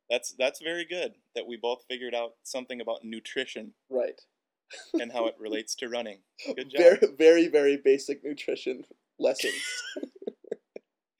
that's 0.09 0.33
that's 0.37 0.61
very 0.61 0.85
good 0.85 1.13
that 1.35 1.47
we 1.47 1.57
both 1.57 1.83
figured 1.89 2.15
out 2.15 2.33
something 2.43 2.81
about 2.81 3.03
nutrition 3.03 3.73
Right. 3.89 4.19
and 4.99 5.11
how 5.11 5.27
it 5.27 5.35
relates 5.39 5.75
to 5.75 5.89
running. 5.89 6.19
Good 6.55 6.69
job. 6.71 6.81
Very 6.81 7.07
very 7.17 7.47
very 7.47 7.77
basic 7.77 8.23
nutrition 8.23 8.83
lessons. 9.19 9.53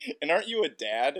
And 0.22 0.32
aren't 0.32 0.48
you 0.48 0.64
a 0.64 0.70
dad? 0.70 1.20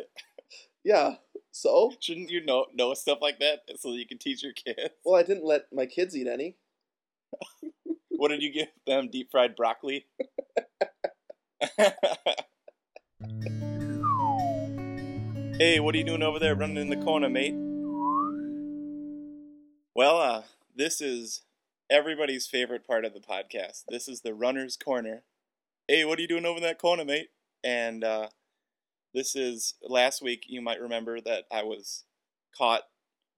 yeah. 0.84 1.16
So 1.52 1.92
Shouldn't 2.00 2.30
you 2.30 2.46
know 2.46 2.68
know 2.74 2.94
stuff 2.94 3.18
like 3.22 3.40
that 3.40 3.62
so 3.78 3.92
that 3.92 3.98
you 3.98 4.06
can 4.08 4.18
teach 4.18 4.44
your 4.44 4.54
kids? 4.54 4.94
well, 5.04 5.16
I 5.20 5.24
didn't 5.24 5.44
let 5.46 5.74
my 5.74 5.86
kids 5.86 6.16
eat 6.16 6.28
any. 6.28 6.56
What 8.10 8.30
did 8.30 8.42
you 8.42 8.52
give 8.54 8.68
them? 8.86 9.10
Deep 9.10 9.30
fried 9.32 9.56
broccoli? 9.56 10.06
Hey, 15.58 15.80
what 15.80 15.96
are 15.96 15.98
you 15.98 16.04
doing 16.04 16.22
over 16.24 16.40
there 16.40 16.56
running 16.56 16.78
in 16.78 16.90
the 16.90 16.98
corner, 16.98 17.30
mate? 17.30 17.56
Well, 19.96 20.18
uh, 20.18 20.44
this 20.76 21.02
is 21.02 21.42
everybody's 21.90 22.46
favorite 22.48 22.86
part 22.86 23.06
of 23.06 23.14
the 23.14 23.20
podcast. 23.20 23.84
This 23.90 24.08
is 24.08 24.22
the 24.22 24.34
runner's 24.34 24.78
corner. 24.78 25.24
Hey, 25.88 26.06
what 26.06 26.20
are 26.20 26.22
you 26.22 26.28
doing 26.28 26.46
over 26.46 26.58
in 26.58 26.64
that 26.64 26.78
corner, 26.80 27.04
mate? 27.06 27.30
And 27.64 28.04
uh, 28.04 28.28
this 29.14 29.36
is 29.36 29.74
last 29.82 30.22
week. 30.22 30.44
You 30.48 30.62
might 30.62 30.80
remember 30.82 31.20
that 31.22 31.46
I 31.52 31.64
was 31.64 32.04
caught 32.56 32.84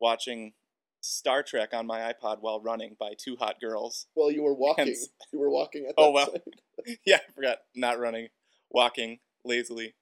watching 0.02 0.54
Star 1.02 1.44
Trek 1.44 1.70
on 1.74 1.88
my 1.88 2.12
iPod 2.14 2.38
while 2.42 2.60
running 2.60 2.98
by 3.00 3.14
two 3.18 3.38
hot 3.38 3.62
girls. 3.62 4.08
Well, 4.16 4.32
you 4.32 4.44
were 4.44 4.54
walking. 4.56 4.88
Hence- 4.88 5.10
You 5.32 5.40
were 5.40 5.50
walking 5.50 5.86
at 5.88 5.96
that 5.96 6.02
Oh, 6.02 6.12
well. 6.12 6.34
yeah, 7.06 7.20
I 7.28 7.32
forgot. 7.34 7.60
Not 7.76 8.00
running, 8.00 8.28
walking 8.70 9.20
lazily, 9.46 9.94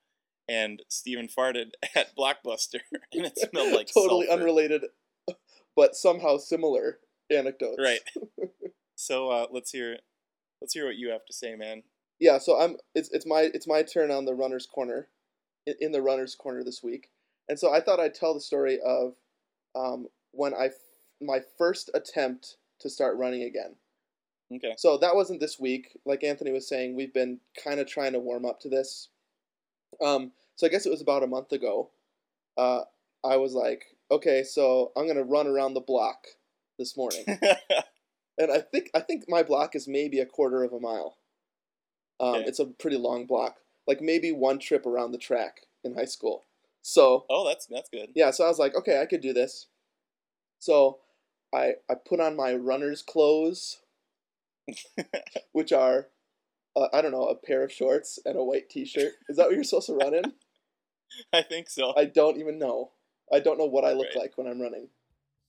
and 0.50 0.82
Steven 0.88 1.28
farted 1.28 1.72
at 1.96 2.16
Blockbuster, 2.16 2.80
and 3.14 3.26
it 3.26 3.38
smelled 3.38 3.74
like 3.74 3.88
totally 3.94 4.28
sulfur. 4.28 4.42
unrelated, 4.42 4.86
but 5.76 5.96
somehow 5.96 6.38
similar 6.38 7.00
anecdotes. 7.30 7.80
Right. 7.80 8.00
So 9.00 9.30
uh, 9.30 9.46
let's 9.52 9.70
hear, 9.70 9.98
let's 10.60 10.74
hear 10.74 10.88
what 10.88 10.96
you 10.96 11.12
have 11.12 11.24
to 11.28 11.34
say, 11.34 11.54
man. 11.56 11.84
Yeah, 12.20 12.40
so 12.40 12.60
I'm 12.60 12.78
it's 12.96 13.12
it's 13.12 13.28
my 13.28 13.52
it's 13.54 13.68
my 13.68 13.84
turn 13.84 14.10
on 14.10 14.26
the 14.26 14.34
runner's 14.34 14.66
corner, 14.66 15.08
in, 15.68 15.76
in 15.80 15.92
the 15.92 16.02
runner's 16.02 16.34
corner 16.34 16.64
this 16.64 16.82
week, 16.82 17.10
and 17.48 17.60
so 17.60 17.72
I 17.72 17.80
thought 17.80 18.00
I'd 18.00 18.16
tell 18.16 18.34
the 18.34 18.42
story 18.42 18.80
of 18.84 19.14
um, 19.76 20.08
when 20.32 20.56
I 20.56 20.72
my 21.22 21.42
first 21.60 21.92
attempt 21.94 22.58
to 22.80 22.90
start 22.90 23.18
running 23.18 23.44
again. 23.44 23.76
Okay. 24.52 24.74
So 24.78 24.98
that 24.98 25.16
wasn't 25.16 25.42
this 25.42 25.60
week, 25.60 25.96
like 26.06 26.24
Anthony 26.24 26.52
was 26.52 26.68
saying. 26.68 26.96
We've 26.96 27.14
been 27.14 27.40
kind 27.64 27.80
of 27.80 27.88
trying 27.88 28.14
to 28.14 28.20
warm 28.20 28.46
up 28.46 28.60
to 28.62 28.70
this. 28.70 29.10
Um, 30.02 30.32
so 30.56 30.66
I 30.68 30.70
guess 30.70 30.86
it 30.86 30.92
was 30.92 31.02
about 31.02 31.24
a 31.24 31.28
month 31.28 31.52
ago. 31.52 31.90
Uh, 32.58 32.82
I 33.24 33.38
was 33.38 33.54
like, 33.54 33.84
okay, 34.12 34.44
so 34.44 34.92
I'm 34.96 35.08
gonna 35.08 35.24
run 35.24 35.48
around 35.48 35.74
the 35.74 35.82
block 35.82 36.28
this 36.80 36.96
morning 36.96 37.24
and 38.38 38.52
I 38.52 38.60
think 38.60 38.90
I 38.94 39.00
think 39.00 39.26
my 39.28 39.44
block 39.44 39.76
is 39.76 39.88
maybe 39.88 40.20
a 40.20 40.26
quarter 40.26 40.64
of 40.64 40.74
a 40.74 40.80
mile. 40.80 41.18
Um, 42.20 42.36
Okay. 42.36 42.46
It's 42.46 42.60
a 42.60 42.66
pretty 42.66 42.98
long 42.98 43.26
block, 43.26 43.58
like 43.88 44.02
maybe 44.02 44.32
one 44.32 44.60
trip 44.60 44.86
around 44.86 45.12
the 45.12 45.18
track 45.18 45.62
in 45.84 45.96
high 45.96 46.06
school. 46.06 46.46
So 46.82 47.26
oh, 47.30 47.48
that's 47.48 47.66
that's 47.68 47.90
good. 47.90 48.10
yeah, 48.16 48.32
so 48.32 48.46
I 48.46 48.48
was 48.48 48.60
like, 48.60 48.76
okay, 48.76 49.02
I 49.02 49.06
could 49.06 49.22
do 49.22 49.34
this. 49.34 49.68
So 50.60 51.00
I 51.54 51.74
I 51.90 51.96
put 51.96 52.20
on 52.20 52.36
my 52.36 52.54
runner's 52.56 53.02
clothes, 53.02 53.80
which 55.52 55.72
are 55.72 56.08
uh, 56.78 56.88
I 56.94 57.02
don't 57.02 57.12
know 57.12 57.26
a 57.26 57.36
pair 57.36 57.64
of 57.64 57.72
shorts 57.72 58.20
and 58.26 58.38
a 58.38 58.44
white 58.44 58.70
T-shirt. 58.70 59.14
Is 59.30 59.38
that 59.38 59.48
what 59.48 59.56
you're 59.56 59.64
supposed 59.64 59.88
to 59.88 59.94
run 59.96 60.14
in? 60.14 60.34
I 61.34 61.42
think 61.42 61.70
so. 61.70 61.94
I 61.98 62.06
don't 62.06 62.38
even 62.38 62.60
know. 62.60 62.92
I 63.34 63.40
don't 63.40 63.58
know 63.58 63.66
what 63.66 63.84
I 63.84 63.94
look 63.94 64.08
Right. 64.16 64.24
like 64.24 64.38
when 64.38 64.48
I'm 64.48 64.62
running, 64.62 64.90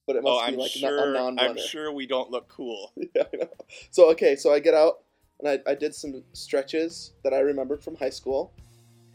but 0.06 0.16
it 0.16 0.22
must 0.22 0.32
oh, 0.42 0.46
be 0.46 0.52
I'm 0.52 0.58
like 0.58 0.70
a- 0.74 0.78
sure. 0.78 1.10
a 1.10 1.12
non-runner. 1.12 1.50
I'm 1.50 1.58
sure 1.68 1.92
we 1.92 2.06
don't 2.06 2.30
look 2.30 2.48
cool. 2.48 2.92
yeah, 3.14 3.24
I 3.32 3.36
know. 3.36 3.48
So 3.90 4.10
okay, 4.12 4.34
so 4.36 4.52
I 4.52 4.58
get 4.60 4.74
out 4.74 5.04
and 5.40 5.48
I, 5.48 5.70
I 5.70 5.74
did 5.74 5.94
some 5.94 6.24
stretches 6.32 7.12
that 7.22 7.32
I 7.32 7.40
remembered 7.40 7.82
from 7.82 7.96
high 7.96 8.10
school. 8.10 8.52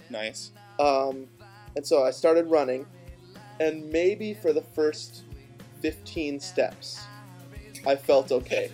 Nice. 0.10 0.52
Um, 0.80 1.28
and 1.76 1.86
so 1.86 2.04
I 2.04 2.12
started 2.12 2.46
running, 2.48 2.86
and 3.60 3.90
maybe 3.90 4.34
for 4.34 4.54
the 4.54 4.62
first 4.62 5.24
15 5.82 6.40
steps, 6.40 7.06
I 7.86 7.96
felt 7.96 8.32
okay. 8.32 8.72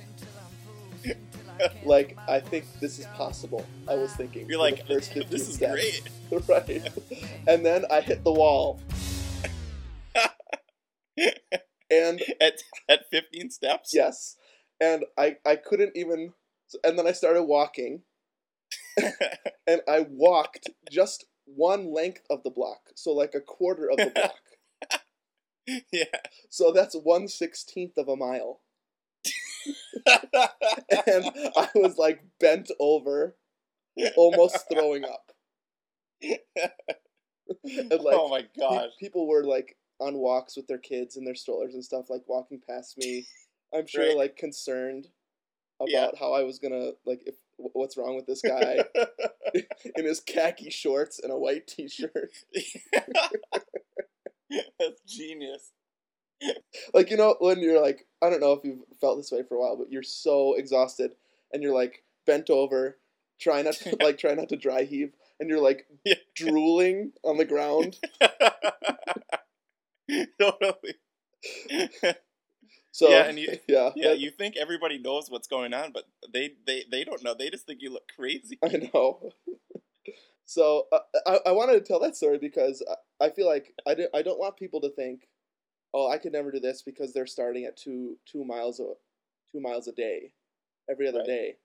like 1.86 2.18
I 2.28 2.40
think 2.40 2.66
this 2.80 3.00
is 3.00 3.06
possible. 3.08 3.66
I 3.88 3.96
was 3.96 4.14
thinking. 4.16 4.48
You're 4.50 4.60
like, 4.60 4.88
the 4.88 4.96
first 4.96 5.14
15 5.14 5.30
this 5.32 5.48
is 5.50 5.56
steps. 5.56 6.02
great. 6.32 6.48
right? 6.48 6.90
And 7.48 7.66
then 7.66 7.86
I 7.92 8.02
hit 8.02 8.24
the 8.24 8.32
wall, 8.34 8.80
and 11.92 12.22
At 12.40 12.62
at 12.88 13.10
15 13.10 13.50
steps. 13.52 13.92
yes, 13.94 14.36
and 14.80 15.06
I 15.18 15.38
I 15.46 15.56
couldn't 15.56 15.94
even. 15.96 16.34
And 16.84 17.00
then 17.00 17.08
I 17.08 17.14
started 17.14 17.44
walking, 17.44 18.04
and 19.66 19.82
I 19.88 20.06
walked 20.08 20.70
just 20.92 21.26
one 21.46 21.92
length 21.92 22.22
of 22.30 22.44
the 22.44 22.52
block, 22.52 22.92
so 22.96 23.12
like 23.12 23.34
a 23.34 23.42
quarter 23.42 23.90
of 23.90 23.98
the 23.98 24.12
block. 24.14 24.36
yeah. 25.92 26.04
so 26.50 26.72
that's 26.72 26.94
one 26.96 27.28
sixteenth 27.28 27.98
of 27.98 28.08
a 28.08 28.16
mile, 28.16 28.62
and 30.06 31.26
I 31.58 31.68
was 31.76 31.98
like 31.98 32.22
bent 32.40 32.72
over, 32.80 33.36
almost 34.16 34.66
throwing 34.72 35.04
up. 35.06 35.32
and 36.22 36.40
like 37.64 38.16
oh 38.18 38.30
my 38.30 38.46
gosh. 38.58 38.90
people 39.00 39.28
were 39.28 39.44
like 39.44 39.76
on 40.00 40.16
walks 40.18 40.56
with 40.56 40.68
their 40.68 40.78
kids 40.78 41.18
and 41.18 41.26
their 41.28 41.36
strollers 41.36 41.74
and 41.74 41.84
stuff, 41.84 42.10
like 42.10 42.22
walking 42.28 42.62
past 42.68 42.98
me. 42.98 43.26
I'm 43.74 43.86
sure 43.88 44.08
Right. 44.08 44.18
like 44.18 44.38
concerned 44.38 45.08
about 45.80 45.90
Yeah. 45.92 46.10
how 46.20 46.34
I 46.34 46.44
was 46.44 46.60
gonna 46.60 46.92
like 47.06 47.22
if 47.26 47.36
what's 47.58 47.98
wrong 47.98 48.16
with 48.16 48.26
this 48.26 48.42
guy 48.42 48.78
in 49.96 50.06
his 50.06 50.20
khaki 50.22 50.70
shorts 50.70 51.20
and 51.20 51.32
a 51.32 51.38
white 51.38 51.68
t-shirt. 51.68 52.32
That's 54.80 55.02
genius. 55.08 55.72
Like 56.94 57.10
you 57.12 57.18
know 57.18 57.36
when 57.40 57.60
you're 57.60 57.82
like 57.82 58.06
I 58.22 58.30
don't 58.30 58.40
know 58.42 58.54
if 58.54 58.64
you've 58.64 58.80
felt 59.02 59.18
this 59.18 59.32
way 59.32 59.44
for 59.48 59.56
a 59.56 59.60
while, 59.60 59.78
but 59.78 59.92
you're 59.92 60.04
so 60.04 60.54
exhausted 60.56 61.12
and 61.54 61.62
you're 61.64 61.74
like 61.74 62.04
bent 62.26 62.50
over, 62.50 62.98
trying 63.40 63.66
not 63.66 63.76
to 63.76 63.96
like 64.02 64.18
try 64.18 64.34
not 64.34 64.50
to 64.50 64.58
dry 64.58 64.84
heave, 64.84 65.14
and 65.40 65.50
you're 65.50 65.62
like 65.62 65.88
Yeah. 66.06 66.16
drooling 66.36 67.14
on 67.24 67.38
the 67.38 67.46
ground. 67.46 67.98
totally. 70.40 70.96
So 72.92 73.10
Yeah, 73.10 73.24
and 73.26 73.40
you- 73.40 73.60
yeah, 73.68 73.92
Yeah, 73.96 74.10
that- 74.10 74.20
you 74.20 74.32
think 74.32 74.58
everybody 74.58 74.98
knows 74.98 75.30
what's 75.30 75.48
going 75.48 75.74
on, 75.74 75.92
but 75.92 76.06
they 76.32 76.56
they, 76.66 76.86
they 76.92 77.04
don't 77.04 77.24
know. 77.24 77.34
They 77.34 77.50
just 77.50 77.66
think 77.66 77.82
you 77.82 77.92
look 77.92 78.08
crazy. 78.16 78.58
I 78.64 78.90
know. 78.94 79.32
so 80.46 80.88
uh, 80.92 81.00
I 81.26 81.40
I 81.48 81.52
wanted 81.52 81.74
to 81.74 81.82
tell 81.82 82.00
that 82.00 82.16
story 82.16 82.38
because 82.38 82.84
I, 83.22 83.26
I 83.26 83.30
feel 83.30 83.48
like 83.48 83.74
I 83.88 83.94
don't 83.94 84.10
I 84.16 84.22
don't 84.22 84.40
want 84.40 84.58
people 84.58 84.82
to 84.82 84.90
think, 84.90 85.28
oh 85.94 86.10
I 86.10 86.18
could 86.18 86.32
never 86.34 86.52
do 86.52 86.60
this 86.60 86.82
because 86.82 87.14
they're 87.14 87.26
starting 87.28 87.66
at 87.66 87.78
two 87.78 88.18
two 88.26 88.44
miles 88.46 88.80
a 88.80 88.94
two 89.52 89.60
miles 89.60 89.88
a 89.88 89.92
day, 89.92 90.32
every 90.90 91.08
other 91.08 91.20
Right. 91.20 91.28
day, 91.28 91.58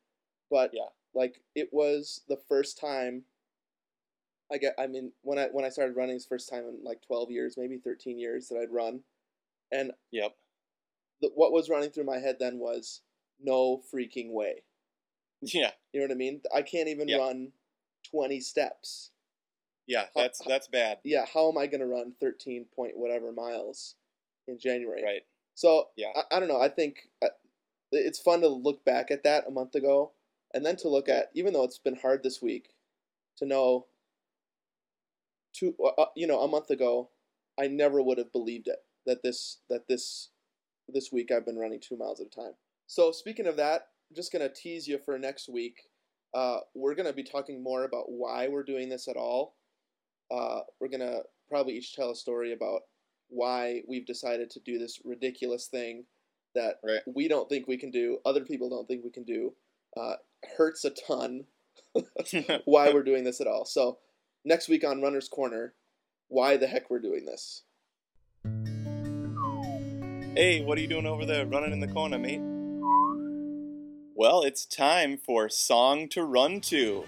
but 0.51 0.71
Yeah. 0.73 0.89
like 1.15 1.43
it 1.55 1.73
was 1.73 2.23
the 2.29 2.37
first 2.49 2.79
time. 2.79 3.25
I 4.53 4.59
get 4.59 4.75
I 4.79 4.87
mean 4.87 5.13
when 5.23 5.39
I 5.39 5.47
when 5.49 5.65
I 5.65 5.69
started 5.71 5.97
running 5.97 6.17
it's 6.17 6.25
the 6.27 6.29
first 6.29 6.49
time 6.49 6.65
in 6.69 6.83
like 6.85 7.03
twelve 7.03 7.31
years 7.31 7.57
maybe 7.57 7.79
thirteen 7.79 8.19
years 8.19 8.49
that 8.49 8.59
I'd 8.59 8.71
run, 8.73 9.05
and 9.73 9.93
Yep. 10.11 10.37
the, 11.21 11.29
what 11.35 11.53
was 11.53 11.69
running 11.71 11.91
through 11.91 12.05
my 12.05 12.19
head 12.19 12.39
then 12.39 12.59
was 12.59 13.03
no 13.41 13.79
freaking 13.93 14.31
way. 14.33 14.63
Yeah. 15.41 15.73
You 15.93 16.01
know 16.01 16.07
what 16.07 16.13
I 16.13 16.17
mean? 16.17 16.43
I 16.55 16.63
can't 16.63 16.89
even 16.89 17.09
Yeah. 17.09 17.19
run 17.19 17.53
20 18.11 18.41
steps. 18.41 19.11
Yeah. 19.87 20.09
That's 20.15 20.39
that's 20.47 20.69
bad. 20.69 21.01
Yeah, 21.05 21.27
how 21.27 21.49
am 21.51 21.59
I 21.59 21.67
going 21.67 21.81
to 21.81 21.87
run 21.87 22.13
13 22.21 22.67
point 22.67 22.97
whatever 22.97 23.33
miles 23.33 23.97
in 24.49 24.59
January? 24.59 25.03
Right. 25.03 25.23
So, 25.55 25.89
Yeah. 25.97 26.09
I, 26.15 26.37
I 26.37 26.41
don't 26.41 26.49
know. 26.49 26.61
I 26.61 26.69
think 26.69 27.09
uh, 27.23 27.29
it's 27.93 28.19
fun 28.19 28.41
to 28.41 28.49
look 28.49 28.85
back 28.85 29.11
at 29.11 29.25
that 29.25 29.47
a 29.47 29.51
month 29.51 29.75
ago 29.75 30.13
and 30.53 30.65
then 30.65 30.77
to 30.77 30.89
look 30.89 31.09
at, 31.09 31.31
even 31.35 31.53
though 31.53 31.65
it's 31.65 31.79
been 31.79 31.97
hard 31.97 32.23
this 32.23 32.41
week, 32.43 32.71
to 33.39 33.47
know, 33.47 33.87
to, 35.55 35.75
uh, 35.85 36.03
uh, 36.03 36.07
you 36.17 36.27
know, 36.27 36.41
a 36.41 36.49
month 36.49 36.71
ago, 36.71 37.11
I 37.59 37.69
never 37.69 38.03
would 38.03 38.19
have 38.19 38.33
believed 38.33 38.69
it 38.69 38.79
that 39.07 39.23
this, 39.23 39.59
that 39.69 39.87
this, 39.89 40.31
this 40.89 41.13
week 41.13 41.31
I've 41.31 41.47
been 41.47 41.59
running 41.59 41.81
two 41.81 41.97
miles 41.97 42.21
at 42.21 42.27
a 42.27 42.31
time. 42.31 42.53
So, 42.87 43.13
speaking 43.13 43.47
of 43.47 43.57
that, 43.57 43.89
I'm 44.11 44.17
just 44.17 44.33
going 44.33 44.47
to 44.47 44.55
tease 44.55 44.87
you 44.87 44.99
for 44.99 45.19
next 45.19 45.49
week. 45.49 45.79
Uh, 46.35 46.59
we're 46.75 46.95
going 46.95 47.07
to 47.07 47.13
be 47.13 47.23
talking 47.23 47.63
more 47.63 47.85
about 47.85 48.11
why 48.11 48.49
we're 48.49 48.65
doing 48.65 48.89
this 48.89 49.09
at 49.09 49.17
all. 49.17 49.55
Uh, 50.31 50.61
we're 50.81 50.89
going 50.89 51.01
to 51.01 51.23
probably 51.49 51.75
each 51.75 51.95
tell 51.95 52.11
a 52.11 52.17
story 52.17 52.53
about 52.53 52.83
why 53.29 53.83
we've 53.89 54.07
decided 54.07 54.51
to 54.51 54.61
do 54.61 54.79
this 54.79 55.01
ridiculous 55.05 55.67
thing 55.67 56.05
that 56.55 56.79
Right. 56.85 57.03
we 57.07 57.27
don't 57.29 57.49
think 57.49 57.67
we 57.67 57.77
can 57.77 57.91
do, 57.91 58.19
other 58.25 58.45
people 58.45 58.69
don't 58.69 58.87
think 58.87 59.05
we 59.05 59.11
can 59.11 59.25
do, 59.25 59.55
uh, 59.97 60.17
hurts 60.57 60.85
a 60.85 60.91
ton. 60.91 61.47
why 62.65 62.93
we're 62.93 63.03
doing 63.03 63.25
this 63.25 63.41
at 63.41 63.47
all. 63.47 63.65
So, 63.65 63.99
next 64.45 64.69
week 64.69 64.85
on 64.85 65.03
Runner's 65.03 65.29
Corner, 65.29 65.75
why 66.29 66.57
the 66.57 66.67
heck 66.67 66.91
we're 66.91 67.01
doing 67.01 67.25
this. 67.25 67.63
Hey, 70.37 70.63
what 70.63 70.77
are 70.79 70.81
you 70.81 70.89
doing 70.89 71.07
over 71.07 71.25
there 71.25 71.47
running 71.47 71.73
in 71.73 71.81
the 71.81 71.87
corner, 71.89 72.19
mate? 72.19 72.41
Well, 74.17 74.43
it's 74.43 74.65
time 74.67 75.17
for 75.17 75.49
Song 75.49 76.09
to 76.11 76.25
Run 76.25 76.61
To. 76.63 77.05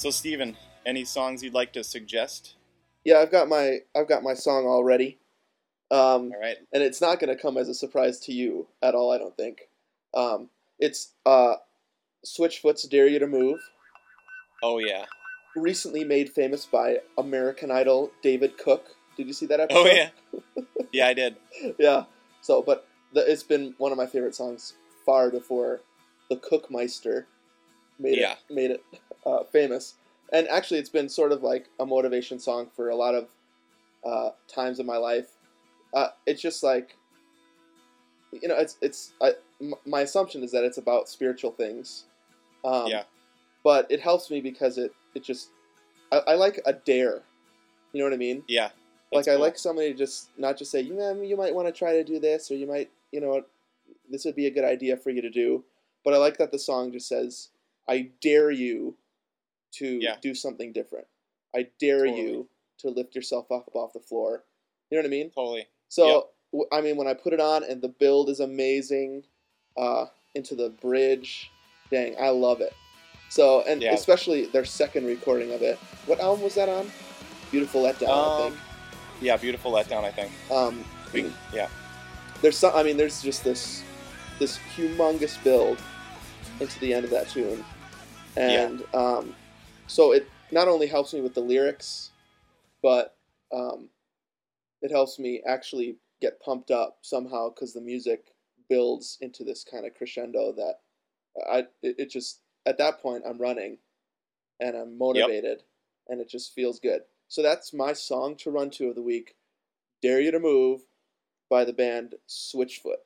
So, 0.00 0.08
Steven, 0.10 0.56
any 0.86 1.04
songs 1.04 1.42
you'd 1.42 1.52
like 1.52 1.74
to 1.74 1.84
suggest? 1.84 2.54
Yeah, 3.04 3.18
I've 3.18 3.30
got 3.30 3.48
my 3.50 3.80
I've 3.94 4.08
got 4.08 4.22
my 4.22 4.32
song 4.32 4.64
already. 4.64 5.18
Um, 5.90 6.32
All 6.32 6.40
right. 6.40 6.56
and 6.72 6.82
it's 6.82 7.02
not 7.02 7.20
going 7.20 7.36
to 7.36 7.40
come 7.40 7.58
as 7.58 7.68
a 7.68 7.74
surprise 7.74 8.18
to 8.20 8.32
you 8.32 8.66
at 8.82 8.94
all, 8.94 9.12
I 9.12 9.18
don't 9.18 9.36
think. 9.36 9.68
Um, 10.14 10.48
it's 10.78 11.12
uh, 11.26 11.56
Switchfoot's 12.24 12.84
"Dare 12.88 13.08
You 13.08 13.18
to 13.18 13.26
Move," 13.26 13.60
Oh, 14.62 14.78
yeah. 14.78 15.04
recently 15.54 16.02
made 16.04 16.30
famous 16.30 16.64
by 16.64 17.00
American 17.18 17.70
Idol 17.70 18.10
David 18.22 18.56
Cook. 18.56 18.86
Did 19.18 19.26
you 19.26 19.34
see 19.34 19.44
that 19.46 19.60
episode? 19.60 19.80
Oh, 19.80 19.84
yeah. 19.86 20.08
Yeah, 20.92 21.08
I 21.08 21.12
did. 21.14 21.36
yeah. 21.78 22.04
So, 22.40 22.62
but 22.62 22.88
the, 23.12 23.20
it's 23.30 23.42
been 23.42 23.74
one 23.76 23.92
of 23.92 23.98
my 23.98 24.06
favorite 24.06 24.34
songs 24.34 24.72
far 25.04 25.30
before 25.30 25.82
the 26.30 26.36
Cookmeister 26.36 27.26
made 27.98 28.16
Yeah. 28.18 28.32
it 28.48 28.54
made 28.54 28.70
it 28.72 28.82
uh, 29.26 29.44
famous. 29.44 29.94
And 30.32 30.46
actually, 30.48 30.78
it's 30.78 30.88
been 30.90 31.08
sort 31.08 31.32
of 31.32 31.42
like 31.42 31.66
a 31.80 31.86
motivation 31.86 32.38
song 32.38 32.68
for 32.74 32.90
a 32.90 32.94
lot 32.96 33.14
of 33.14 33.28
uh, 34.04 34.30
times 34.48 34.78
in 34.78 34.86
my 34.86 34.96
life. 34.96 35.28
Uh, 35.92 36.08
it's 36.26 36.40
just 36.40 36.62
like, 36.62 36.96
you 38.32 38.48
know, 38.48 38.56
it's 38.56 38.76
it's 38.80 39.12
I, 39.20 39.32
m- 39.60 39.74
my 39.86 40.02
assumption 40.02 40.42
is 40.42 40.52
that 40.52 40.64
it's 40.64 40.78
about 40.78 41.08
spiritual 41.08 41.50
things. 41.50 42.04
Um, 42.64 42.86
Yeah. 42.86 43.02
But 43.62 43.90
it 43.90 44.00
helps 44.00 44.30
me 44.30 44.40
because 44.40 44.78
it 44.78 44.92
it 45.14 45.22
just 45.24 45.50
I, 46.12 46.18
I 46.28 46.34
like 46.34 46.60
a 46.64 46.72
dare. 46.72 47.22
You 47.92 47.98
know 47.98 48.04
what 48.04 48.14
I 48.14 48.18
mean? 48.18 48.44
Yeah. 48.46 48.70
like 49.12 49.24
that's 49.24 49.28
I 49.28 49.40
like 49.40 49.58
somebody 49.58 49.92
to 49.92 49.98
just 49.98 50.30
not 50.38 50.56
just 50.56 50.70
say, 50.70 50.80
"Yeah, 50.80 51.12
you 51.14 51.36
might 51.36 51.54
want 51.54 51.66
to 51.66 51.72
try 51.72 51.92
to 51.94 52.04
do 52.04 52.20
this, 52.20 52.50
or 52.50 52.54
you 52.54 52.66
might, 52.68 52.88
you 53.10 53.20
know, 53.20 53.42
this 54.08 54.24
would 54.24 54.36
be 54.36 54.46
a 54.46 54.50
good 54.50 54.64
idea 54.64 54.96
for 54.96 55.10
you 55.10 55.20
to 55.22 55.30
do." 55.30 55.64
But 56.04 56.14
I 56.14 56.18
like 56.18 56.38
that 56.38 56.52
the 56.52 56.58
song 56.58 56.92
just 56.92 57.08
says, 57.08 57.48
"I 57.88 58.10
dare 58.20 58.52
you 58.52 58.94
to 59.72 59.98
Yeah. 60.00 60.16
do 60.20 60.34
something 60.34 60.72
different. 60.72 61.06
I 61.54 61.68
dare 61.78 62.06
Totally. 62.06 62.20
you 62.22 62.48
to 62.78 62.88
lift 62.90 63.14
yourself 63.14 63.50
up 63.52 63.70
off 63.74 63.92
the 63.92 64.00
floor." 64.00 64.44
You 64.90 64.96
know 64.98 65.02
what 65.02 65.06
I 65.06 65.10
mean? 65.10 65.30
Totally. 65.30 65.66
So 65.88 66.06
Yep. 66.52 66.68
I 66.72 66.78
I 66.78 66.80
mean, 66.80 66.96
when 66.96 67.06
I 67.06 67.14
put 67.14 67.32
it 67.32 67.40
on 67.40 67.62
and 67.64 67.80
the 67.80 67.88
build 67.88 68.28
is 68.28 68.40
amazing, 68.40 69.24
uh, 69.76 70.06
into 70.34 70.54
the 70.56 70.70
bridge, 70.70 71.50
dang, 71.90 72.16
I 72.18 72.30
love 72.30 72.60
it. 72.60 72.72
So 73.28 73.62
and 73.62 73.80
Yeah. 73.82 73.94
especially 73.94 74.46
their 74.46 74.64
second 74.64 75.06
recording 75.06 75.52
of 75.52 75.62
it. 75.62 75.78
What 76.06 76.18
album 76.20 76.42
was 76.42 76.54
that 76.56 76.68
on? 76.68 76.90
Beautiful 77.52 77.82
Letdown, 77.82 78.08
I 78.08 78.12
Um, 78.46 78.52
think. 78.52 78.62
yeah, 79.22 79.36
beautiful 79.36 79.70
letdown, 79.72 80.04
I 80.04 80.10
think. 80.12 80.32
Um, 80.50 80.84
We- 81.12 81.32
yeah. 81.52 81.68
there's 82.42 82.56
some. 82.58 82.74
I 82.74 82.82
mean, 82.82 82.96
there's 82.96 83.22
just 83.22 83.44
this 83.44 83.82
this 84.38 84.58
humongous 84.76 85.36
build 85.44 85.78
into 86.60 86.78
the 86.80 86.94
end 86.94 87.04
of 87.04 87.10
that 87.10 87.28
tune, 87.28 87.64
and 88.36 88.82
um, 88.94 89.34
so 89.90 90.12
it 90.12 90.28
not 90.52 90.68
only 90.68 90.86
helps 90.86 91.12
me 91.12 91.20
with 91.20 91.34
the 91.34 91.40
lyrics, 91.40 92.10
but 92.80 93.16
um, 93.52 93.88
it 94.82 94.90
helps 94.92 95.18
me 95.18 95.42
actually 95.44 95.96
get 96.20 96.40
pumped 96.40 96.70
up 96.70 96.98
somehow 97.02 97.50
because 97.50 97.72
the 97.72 97.80
music 97.80 98.32
builds 98.68 99.18
into 99.20 99.42
this 99.42 99.64
kind 99.68 99.84
of 99.84 99.94
crescendo 99.94 100.52
that 100.52 100.74
I 101.50 101.58
it, 101.82 101.96
it 101.98 102.10
just 102.10 102.40
at 102.66 102.78
that 102.78 103.02
point 103.02 103.24
I'm 103.28 103.38
running, 103.38 103.78
and 104.60 104.76
I'm 104.76 104.96
motivated, 104.96 105.64
and 106.08 106.20
it 106.20 106.28
just 106.28 106.54
feels 106.54 106.78
good. 106.78 107.00
So 107.26 107.42
that's 107.42 107.72
my 107.72 107.92
song 107.92 108.36
to 108.36 108.50
run 108.50 108.70
to 108.70 108.90
of 108.90 108.94
the 108.94 109.02
week. 109.02 109.34
Dare 110.02 110.20
You 110.20 110.30
to 110.30 110.38
Move 110.38 110.82
by 111.48 111.64
the 111.64 111.72
band 111.72 112.14
Switchfoot. 112.28 113.02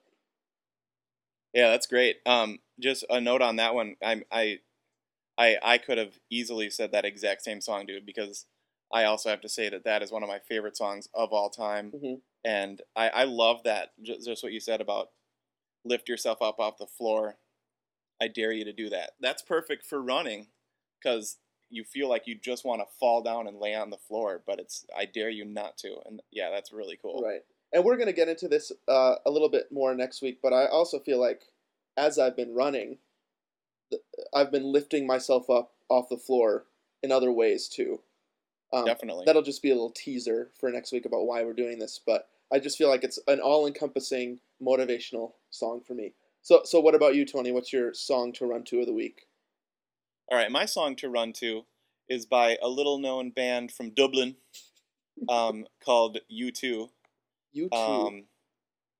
Yeah, 1.54 1.70
that's 1.70 1.86
great. 1.86 2.16
Um, 2.26 2.58
just 2.78 3.04
a 3.08 3.20
note 3.20 3.40
on 3.40 3.56
that 3.56 3.74
one. 3.74 3.96
I'm 4.04 4.24
I, 4.30 4.58
I 5.38 5.58
I 5.62 5.78
could 5.78 5.98
have 5.98 6.18
easily 6.30 6.70
said 6.70 6.92
that 6.92 7.04
exact 7.04 7.42
same 7.42 7.60
song, 7.60 7.86
dude, 7.86 8.06
because 8.06 8.46
I 8.92 9.04
also 9.04 9.30
have 9.30 9.40
to 9.42 9.48
say 9.48 9.68
that 9.70 9.84
that 9.84 10.02
is 10.02 10.12
one 10.12 10.22
of 10.22 10.28
my 10.28 10.38
favorite 10.38 10.76
songs 10.76 11.08
of 11.14 11.32
all 11.32 11.50
time, 11.50 11.92
Mhm. 11.92 12.20
and 12.44 12.82
I 12.96 13.08
I 13.10 13.24
love 13.24 13.62
that. 13.64 13.92
Just, 14.02 14.42
what 14.42 14.52
you 14.52 14.60
said 14.60 14.80
about 14.80 15.10
lift 15.84 16.08
yourself 16.08 16.40
up 16.42 16.58
off 16.60 16.78
the 16.78 16.86
floor. 16.86 17.38
I 18.20 18.28
dare 18.28 18.52
you 18.52 18.64
to 18.64 18.72
do 18.72 18.88
that. 18.90 19.12
That's 19.20 19.42
perfect 19.42 19.84
for 19.86 20.00
running, 20.02 20.48
because 21.02 21.38
you 21.70 21.84
feel 21.84 22.08
like 22.08 22.26
you 22.26 22.36
just 22.36 22.64
want 22.64 22.80
to 22.82 22.94
fall 23.00 23.22
down 23.22 23.46
and 23.48 23.58
lay 23.58 23.74
on 23.74 23.90
the 23.90 23.98
floor, 23.98 24.42
but 24.46 24.60
it's 24.60 24.86
I 24.96 25.06
dare 25.06 25.30
you 25.30 25.44
not 25.44 25.76
to, 25.78 26.00
and 26.06 26.22
yeah, 26.30 26.50
that's 26.50 26.72
really 26.72 26.96
cool. 26.96 27.22
Right. 27.22 27.42
And 27.72 27.84
we're 27.84 27.96
going 27.96 28.06
to 28.06 28.12
get 28.12 28.28
into 28.28 28.46
this 28.48 28.70
uh, 28.88 29.16
a 29.26 29.30
little 29.30 29.48
bit 29.48 29.72
more 29.72 29.94
next 29.94 30.22
week, 30.22 30.38
but 30.42 30.52
I 30.52 30.66
also 30.66 31.00
feel 31.00 31.18
like 31.18 31.42
as 31.96 32.18
I've 32.20 32.36
been 32.36 32.54
running, 32.54 32.98
I've 34.34 34.50
been 34.50 34.72
lifting 34.72 35.06
myself 35.06 35.50
up 35.50 35.72
off 35.88 36.08
the 36.08 36.16
floor 36.16 36.64
in 37.02 37.12
other 37.12 37.32
ways 37.32 37.68
too. 37.68 38.00
Um, 38.72 38.84
Definitely. 38.84 39.24
That'll 39.26 39.42
just 39.42 39.62
be 39.62 39.70
a 39.70 39.74
little 39.74 39.90
teaser 39.90 40.50
for 40.58 40.70
next 40.70 40.92
week 40.92 41.06
about 41.06 41.26
why 41.26 41.44
we're 41.44 41.52
doing 41.52 41.78
this. 41.78 42.00
But 42.04 42.28
I 42.52 42.58
just 42.58 42.76
feel 42.76 42.88
like 42.88 43.04
it's 43.04 43.18
an 43.28 43.40
all-encompassing 43.40 44.40
motivational 44.62 45.32
song 45.50 45.80
for 45.86 45.94
me. 45.94 46.14
So, 46.42 46.62
so 46.64 46.80
what 46.80 46.94
about 46.94 47.14
you, 47.14 47.24
Tony? 47.24 47.52
What's 47.52 47.72
your 47.72 47.94
song 47.94 48.32
to 48.34 48.46
run 48.46 48.64
to 48.64 48.80
of 48.80 48.86
the 48.86 48.92
week? 48.92 49.26
All 50.30 50.38
right, 50.38 50.50
my 50.50 50.64
song 50.64 50.96
to 50.96 51.08
run 51.08 51.32
to 51.34 51.64
is 52.08 52.26
by 52.26 52.58
a 52.62 52.68
little 52.68 52.98
known 52.98 53.30
band 53.30 53.70
from 53.70 53.90
Dublin 53.90 54.36
um, 55.28 55.66
called 55.84 56.18
U2. 56.30 56.88
You 57.52 57.68
too. 57.68 57.76
Um, 57.76 58.24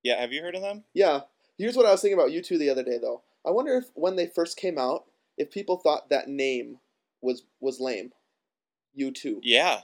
yeah, 0.03 0.21
have 0.21 0.33
you 0.33 0.43
heard 0.43 0.55
of 0.55 0.63
them? 0.63 0.85
Yeah. 0.95 1.21
Here's 1.59 1.77
what 1.77 1.87
I 1.87 1.91
was 1.91 2.01
thinking 2.01 2.19
about 2.19 2.31
U2 2.31 2.59
the 2.59 2.71
other 2.71 2.83
day, 2.83 2.99
though. 3.01 3.23
I 3.47 3.51
wonder 3.51 3.77
if 3.77 3.87
when 3.95 4.17
they 4.17 4.27
first 4.27 4.57
came 4.57 4.79
out, 4.79 5.05
if 5.37 5.51
people 5.51 5.77
thought 5.77 6.09
that 6.11 6.29
name 6.29 6.79
was 7.21 7.45
was 7.61 7.81
lame. 7.81 8.13
U2. 8.99 9.41
Yeah. 9.43 9.81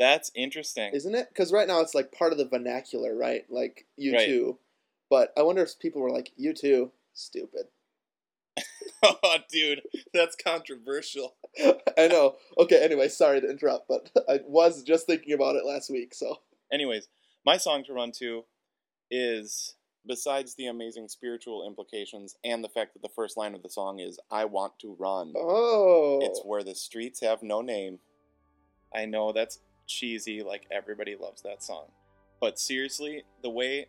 That's 0.00 0.30
interesting. 0.34 0.92
Isn't 0.92 1.14
it? 1.14 1.28
Because 1.28 1.52
right 1.52 1.68
now 1.68 1.80
it's 1.80 1.94
like 1.94 2.10
part 2.10 2.32
of 2.32 2.38
the 2.38 2.48
vernacular, 2.48 3.16
right? 3.16 3.44
Like 3.48 3.86
U2. 4.00 4.56
But 5.08 5.32
I 5.36 5.42
wonder 5.42 5.62
if 5.62 5.78
people 5.78 6.02
were 6.02 6.10
like, 6.10 6.32
U2, 6.40 6.90
stupid. 7.12 7.66
oh, 9.02 9.36
dude, 9.50 9.82
that's 10.12 10.36
controversial. 10.36 11.36
I 11.98 12.08
know. 12.08 12.36
Okay, 12.58 12.82
anyway, 12.82 13.08
sorry 13.08 13.40
to 13.40 13.50
interrupt, 13.50 13.88
but 13.88 14.10
I 14.28 14.40
was 14.46 14.82
just 14.82 15.06
thinking 15.06 15.32
about 15.32 15.56
it 15.56 15.64
last 15.64 15.90
week, 15.90 16.14
so. 16.14 16.38
Anyways, 16.72 17.08
my 17.46 17.56
song 17.56 17.84
to 17.84 17.92
run 17.92 18.10
to 18.18 18.44
is 19.10 19.74
besides 20.06 20.54
the 20.54 20.66
amazing 20.66 21.08
spiritual 21.08 21.66
implications 21.66 22.36
and 22.44 22.62
the 22.62 22.68
fact 22.68 22.92
that 22.94 23.02
the 23.02 23.08
first 23.14 23.36
line 23.36 23.54
of 23.54 23.62
the 23.62 23.70
song 23.70 24.00
is 24.00 24.18
I 24.30 24.44
want 24.44 24.78
to 24.80 24.96
run. 24.98 25.32
Oh. 25.36 26.20
It's 26.22 26.40
where 26.44 26.62
the 26.62 26.74
streets 26.74 27.20
have 27.20 27.42
no 27.42 27.60
name. 27.60 27.98
I 28.94 29.06
know 29.06 29.32
that's 29.32 29.60
cheesy, 29.86 30.42
like 30.42 30.66
everybody 30.70 31.16
loves 31.16 31.42
that 31.42 31.62
song. 31.62 31.86
But 32.40 32.58
seriously, 32.58 33.24
the 33.42 33.50
way 33.50 33.88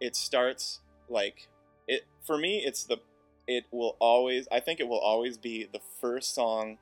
it 0.00 0.14
starts, 0.16 0.80
like 1.08 1.48
it 1.88 2.02
for 2.24 2.36
me, 2.36 2.62
it's 2.64 2.84
the 2.84 2.98
it 3.46 3.64
will 3.70 3.96
always 4.00 4.46
I 4.50 4.60
think 4.60 4.80
it 4.80 4.88
will 4.88 4.98
always 4.98 5.38
be 5.38 5.68
the 5.72 5.80
first 6.00 6.34
song 6.34 6.78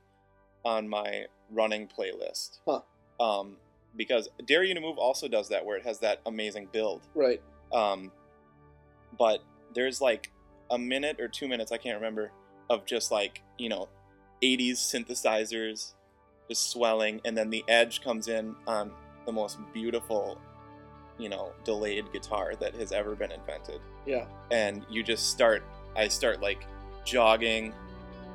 on 0.64 0.88
my 0.88 1.26
running 1.50 1.88
playlist. 1.88 2.58
Huh. 2.66 2.80
Um, 3.20 3.56
because 3.96 4.28
Dare 4.44 4.64
You 4.64 4.74
to 4.74 4.80
Move 4.80 4.98
also 4.98 5.28
does 5.28 5.48
that 5.50 5.64
where 5.64 5.76
it 5.76 5.84
has 5.84 6.00
that 6.00 6.20
amazing 6.26 6.68
build. 6.72 7.02
Right. 7.14 7.40
Um, 7.72 8.10
but 9.18 9.42
there's 9.74 10.00
like 10.00 10.31
a 10.70 10.79
minute 10.79 11.20
or 11.20 11.29
two 11.29 11.48
minutes, 11.48 11.72
I 11.72 11.77
can't 11.77 11.96
remember, 11.96 12.31
of 12.70 12.87
just 12.87 13.11
like, 13.11 13.42
you 13.59 13.68
know, 13.68 13.88
80s 14.42 14.74
synthesizers 14.74 15.94
just 16.48 16.70
swelling, 16.70 17.20
and 17.24 17.37
then 17.37 17.50
the 17.50 17.64
Edge 17.68 18.03
comes 18.03 18.29
in 18.29 18.55
on 18.66 18.90
the 19.27 19.33
most 19.33 19.59
beautiful, 19.72 20.38
you 21.18 21.29
know, 21.29 21.53
delayed 21.64 22.12
guitar 22.12 22.55
that 22.61 22.74
has 22.74 22.92
ever 22.92 23.14
been 23.14 23.33
invented. 23.33 23.81
Yeah. 24.07 24.27
And 24.50 24.85
you 24.90 25.03
just 25.03 25.31
start, 25.31 25.62
I 25.96 26.09
start 26.09 26.42
like 26.42 26.66
jogging, 27.05 27.72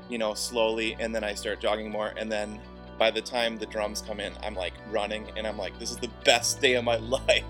you 0.09 0.17
know, 0.17 0.33
slowly, 0.33 0.95
and 0.99 1.13
then 1.13 1.23
I 1.23 1.33
start 1.33 1.59
jogging 1.59 1.91
more, 1.91 2.13
and 2.17 2.31
then 2.31 2.59
by 2.97 3.11
the 3.11 3.21
time 3.21 3.57
the 3.57 3.65
drums 3.65 4.01
come 4.01 4.19
in, 4.19 4.33
I'm 4.43 4.55
like 4.55 4.73
running, 4.91 5.27
and 5.37 5.45
I'm 5.45 5.57
like, 5.57 5.77
this 5.79 5.91
is 5.91 5.97
the 5.97 6.09
best 6.25 6.61
day 6.61 6.75
of 6.75 6.83
my 6.83 6.95
life. 6.97 7.45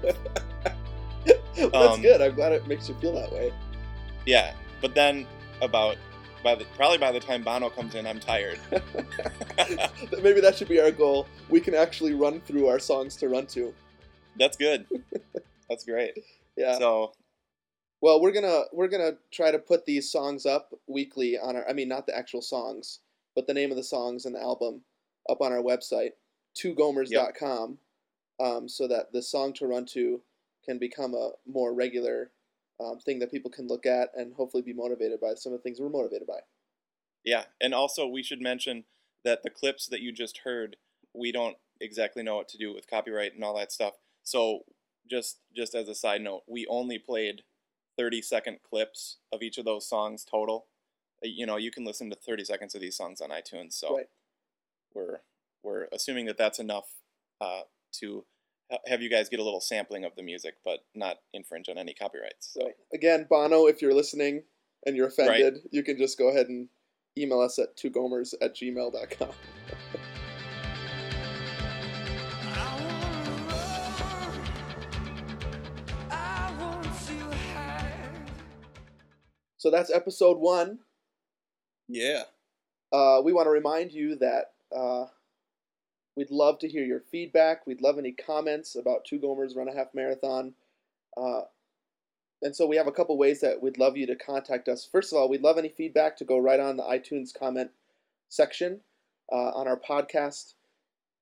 That's 1.72 1.96
Um, 1.96 2.02
good. 2.02 2.22
I'm 2.22 2.36
glad 2.36 2.52
it 2.54 2.68
makes 2.68 2.88
you 2.90 2.96
feel 2.96 3.14
that 3.14 3.32
way. 3.32 3.52
Yeah, 4.26 4.54
but 4.82 4.96
then 4.96 5.26
about 5.62 5.98
by 6.44 6.56
the 6.56 6.66
probably 6.76 6.98
by 6.98 7.12
the 7.12 7.20
time 7.20 7.44
Bono 7.44 7.70
comes 7.70 7.96
in, 7.96 8.08
I'm 8.08 8.20
tired. 8.20 8.60
Maybe 10.22 10.40
that 10.42 10.56
should 10.58 10.70
be 10.70 10.80
our 10.80 10.92
goal. 10.92 11.28
We 11.50 11.60
can 11.60 11.74
actually 11.76 12.14
run 12.14 12.40
through 12.42 12.68
our 12.68 12.80
songs 12.80 13.16
to 13.18 13.30
run 13.30 13.46
to. 13.48 13.74
That's 14.38 14.56
good. 14.58 14.86
That's 15.70 15.84
great. 15.84 16.14
Yeah. 16.56 16.78
So 16.78 17.12
Well, 18.02 18.22
we're 18.22 18.32
gonna 18.32 18.64
we're 18.72 18.88
gonna 18.88 19.14
try 19.32 19.52
to 19.52 19.60
put 19.60 19.86
these 19.86 20.10
songs 20.12 20.46
up 20.46 20.74
weekly 20.88 21.38
on 21.38 21.56
our. 21.56 21.68
I 21.68 21.74
mean, 21.74 21.90
not 21.90 22.06
the 22.06 22.16
actual 22.18 22.42
songs, 22.42 23.00
but 23.36 23.48
the 23.48 23.54
name 23.54 23.72
of 23.72 23.78
the 23.78 23.84
songs 23.84 24.26
and 24.26 24.36
the 24.36 24.42
album 24.42 24.82
up 25.30 25.42
on 25.42 25.52
our 25.52 25.62
website, 25.62 26.12
twogomers.com, 26.58 27.78
um, 28.40 28.70
so 28.70 28.88
that 28.88 29.12
the 29.12 29.22
song 29.22 29.54
to 29.54 29.68
run 29.68 29.86
to 29.88 30.22
can 30.66 30.78
become 30.80 31.14
a 31.14 31.32
more 31.46 31.74
regular 31.74 32.32
um, 32.80 33.00
thing 33.00 33.20
that 33.20 33.32
people 33.32 33.52
can 33.52 33.68
look 33.68 33.86
at 33.86 34.10
and 34.16 34.34
hopefully 34.34 34.64
be 34.64 34.74
motivated 34.74 35.20
by 35.20 35.34
some 35.36 35.54
of 35.54 35.60
the 35.60 35.64
things 35.64 35.80
we're 35.80 35.90
motivated 35.90 36.28
by. 36.28 36.40
yeah, 37.24 37.46
and 37.60 37.74
also 37.74 38.08
we 38.08 38.24
should 38.24 38.42
mention 38.42 38.86
that 39.26 39.44
the 39.44 39.50
clips 39.50 39.88
that 39.88 40.02
you 40.02 40.12
just 40.12 40.40
heard, 40.40 40.78
we 41.14 41.32
don't 41.32 41.58
exactly 41.82 42.24
know 42.24 42.36
what 42.38 42.48
to 42.50 42.58
do 42.58 42.74
with 42.74 42.90
copyright 42.90 43.34
and 43.36 43.44
all 43.44 43.56
that 43.58 43.72
stuff. 43.72 43.96
So 44.24 44.62
just 45.10 45.40
just 45.56 45.76
as 45.76 45.90
a 45.90 45.96
side 45.96 46.22
note, 46.22 46.44
we 46.48 46.66
only 46.68 46.98
played 47.00 47.44
30 47.98 48.22
second 48.22 48.60
clips 48.68 49.18
of 49.32 49.42
each 49.42 49.58
of 49.58 49.66
those 49.66 49.88
songs 49.88 50.24
total. 50.24 50.68
Uh, 51.24 51.28
You 51.28 51.46
know, 51.46 51.58
you 51.58 51.72
can 51.72 51.84
listen 51.86 52.10
to 52.12 52.16
30 52.16 52.46
seconds 52.46 52.76
of 52.76 52.82
these 52.82 52.96
songs 52.96 53.20
on 53.22 53.30
iTunes. 53.30 53.74
So 53.74 53.98
Right. 53.98 54.10
we're 54.94 55.20
we're 55.64 55.88
assuming 55.92 56.26
that 56.28 56.38
that's 56.38 56.60
enough 56.60 56.96
uh, 57.42 57.64
to 57.94 58.26
have 58.86 59.02
you 59.02 59.10
guys 59.10 59.30
get 59.30 59.40
a 59.40 59.44
little 59.44 59.62
sampling 59.62 60.06
of 60.06 60.16
the 60.16 60.24
music, 60.24 60.56
but 60.64 60.80
not 60.96 61.18
infringe 61.34 61.70
on 61.70 61.78
any 61.78 61.94
copyrights. 61.94 62.54
So. 62.54 62.72
Again, 62.94 63.26
Bono, 63.30 63.68
if 63.68 63.82
you're 63.82 63.94
listening 63.94 64.44
and 64.86 64.96
you're 64.96 65.08
offended, 65.08 65.60
you 65.72 65.84
can 65.84 65.98
just 65.98 66.18
go 66.18 66.30
ahead 66.30 66.48
and 66.48 66.70
email 67.18 67.42
us 67.42 67.60
at 67.60 67.76
twogomers 67.78 68.34
at 68.42 68.56
gmail.com. 68.56 69.30
I 72.52 72.82
wanna 72.82 73.32
run. 73.48 74.42
I 76.12 76.54
want 76.60 76.84
to 76.84 77.38
hide. 77.54 78.32
So 79.58 79.72
that's 79.72 79.92
episode 79.92 80.38
one. 80.38 80.80
Yeah. 81.88 82.24
Uh, 82.92 83.22
we 83.24 83.34
want 83.34 83.46
to 83.46 83.52
remind 83.52 83.92
you 83.92 84.16
that 84.18 84.54
uh, 84.76 85.06
we'd 86.20 86.30
love 86.32 86.60
to 86.60 86.68
hear 86.68 86.84
your 86.84 87.00
feedback. 87.00 87.66
We'd 87.66 87.82
love 87.82 87.98
any 87.98 88.12
comments 88.12 88.76
about 88.76 89.06
Two 89.06 89.20
Gomers 89.20 89.56
Run 89.56 89.70
a 89.70 89.74
Half 89.74 89.96
Marathon. 89.96 90.54
Uh, 91.16 91.44
and 92.42 92.54
so 92.54 92.68
we 92.68 92.76
have 92.76 92.88
a 92.88 92.92
couple 92.92 93.18
ways 93.18 93.40
that 93.40 93.62
we'd 93.62 93.78
love 93.78 93.96
you 93.96 94.06
to 94.06 94.18
contact 94.18 94.68
us. 94.68 94.86
First 94.92 95.14
of 95.14 95.18
all, 95.18 95.30
we'd 95.30 95.44
love 95.44 95.58
any 95.58 95.70
feedback 95.70 96.18
to 96.18 96.26
go 96.26 96.38
right 96.38 96.60
on 96.60 96.76
the 96.76 96.84
iTunes 96.84 97.34
comment 97.34 97.72
section 98.28 98.82
uh, 99.32 99.52
on 99.52 99.66
our 99.66 99.80
podcast, 99.80 100.56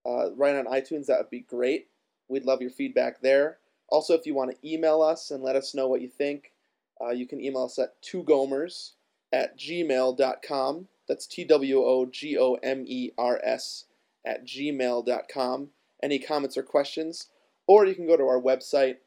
uh, 0.03 0.31
right 0.35 0.55
on 0.55 0.65
iTunes. 0.65 1.05
That 1.05 1.19
would 1.19 1.29
be 1.29 1.41
great. 1.41 1.89
We'd 2.27 2.45
love 2.45 2.63
your 2.63 2.71
feedback 2.71 3.21
there. 3.21 3.59
Also, 3.89 4.15
if 4.15 4.25
you 4.25 4.33
want 4.33 4.49
to 4.49 4.67
email 4.67 5.03
us 5.03 5.29
and 5.29 5.43
let 5.43 5.55
us 5.55 5.75
know 5.75 5.87
what 5.87 6.01
you 6.01 6.09
think, 6.09 6.53
uh, 6.99 7.11
you 7.11 7.27
can 7.27 7.39
email 7.39 7.65
us 7.65 7.77
at 7.77 8.01
twogomers 8.01 8.93
at 9.31 9.59
gmail.com. 9.59 10.87
That's 11.07 11.27
T 11.27 11.43
W 11.43 11.83
O 11.83 12.07
G 12.07 12.35
O 12.35 12.55
M 12.63 12.83
E 12.87 13.11
R 13.15 13.39
S 13.43 13.83
at 14.25 14.45
gmail.com. 14.45 15.69
Any 16.03 16.19
comments 16.19 16.57
or 16.57 16.63
questions? 16.63 17.27
Or 17.67 17.85
you 17.85 17.95
can 17.95 18.07
go 18.07 18.15
to 18.15 18.23
our 18.23 18.41
website, 18.41 18.97